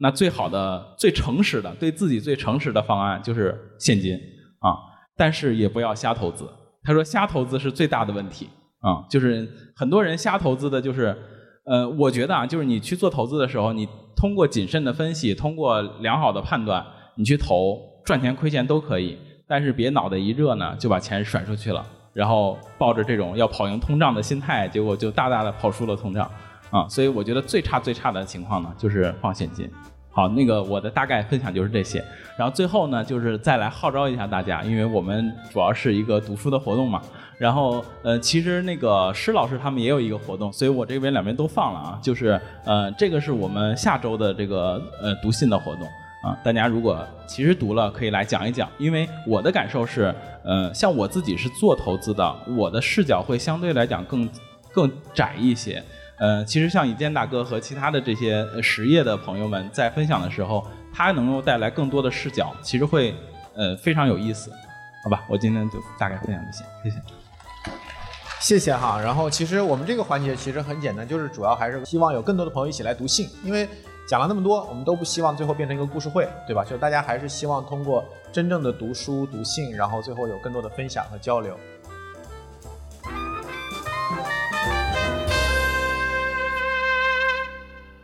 [0.00, 4.14] 那最好的、最诚实的、对自己最诚实的方案就是现金
[4.60, 4.70] 啊，
[5.16, 6.48] 但是也不要瞎投资。
[6.84, 8.48] 他说瞎投资是最大的问题
[8.80, 11.16] 啊，就是很多人瞎投资的，就是
[11.64, 16.84] 呃，我觉得啊，就是你去做投资的时候，你通过谨慎的分析，通过良好的判断，
[17.16, 21.84] 你去投，赚钱亏钱都可以，但是别脑袋一热呢就把钱甩出去了。
[22.14, 26.28] 然后抱着这种要跑赢通胀的心态，结果就大大的跑输了通胀
[26.70, 26.88] 啊。
[26.88, 29.70] 所以我觉得最差最差的情况呢，就是放现金。
[30.18, 32.04] 好，那个我的大概分享就是这些。
[32.36, 37.00] 然后最后呢，就是再来号召一下大家，因为我们主要是一个读书的活动嘛。
[37.38, 42.00] 然后呃，其实那个施老师他们也有一个活动，所以我这边两边都放了啊。
[42.02, 45.84] 就是呃，这个是我们下周的这个呃读信的活动
[46.24, 46.36] 啊。
[46.42, 48.68] 大家如果其实读了，可以来讲一讲。
[48.76, 50.12] 因为我的感受是，
[50.42, 54.28] 呃，像我自己是做投资的，我的视角会相对来讲更
[54.72, 55.80] 更窄一些。
[56.18, 63.14] 呃，其实像以健大哥和其他的这些实业的朋友们在分享的时候，他能够带来更多的视角，其实会
[63.54, 64.50] 呃非常有意思，
[65.04, 65.24] 好吧？
[65.28, 66.96] 我今天就大概分享这些，谢谢。
[68.40, 69.00] 谢谢哈。
[69.00, 73.68] 然后其实我们这个环节其实很简单，就是主要还是希望有更多的朋友一起来读信，因为
[74.08, 76.64] 讲了那么多，我们都不希望最后变成一个故事会，对吧？
[76.64, 81.56] 就大家还是希望通过真正的读书读信，然后最后有更多的分享和交流。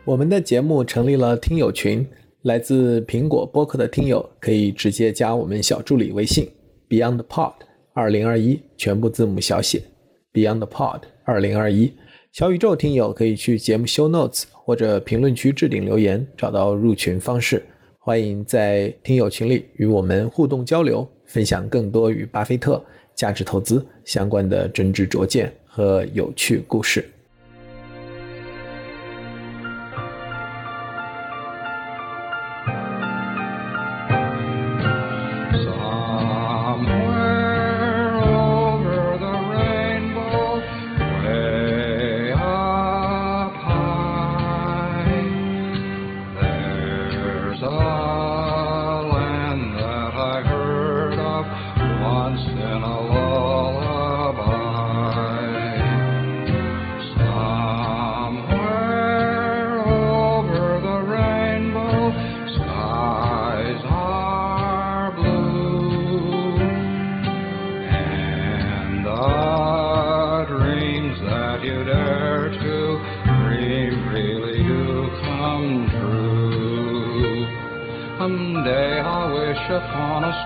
[0.05, 2.07] 我们的节目成立了听友群，
[2.43, 6.47] 来自苹果播客的听友可以直接加我们小助理微信
[6.87, 7.53] BeyondPod
[7.91, 9.81] 二零二一，全部字母小写
[10.31, 11.91] BeyondPod 二零二一。
[12.31, 17.65] 小宇宙听友可以去节目 Show Notes 或者评论区置顶留言，找到入群方式。
[17.97, 22.79] 欢迎在听友群里与我们互动交流，分享更多与巴菲特
[23.15, 27.03] 价值投资相关的真知灼见和有趣故事。
[47.65, 48.34] saw.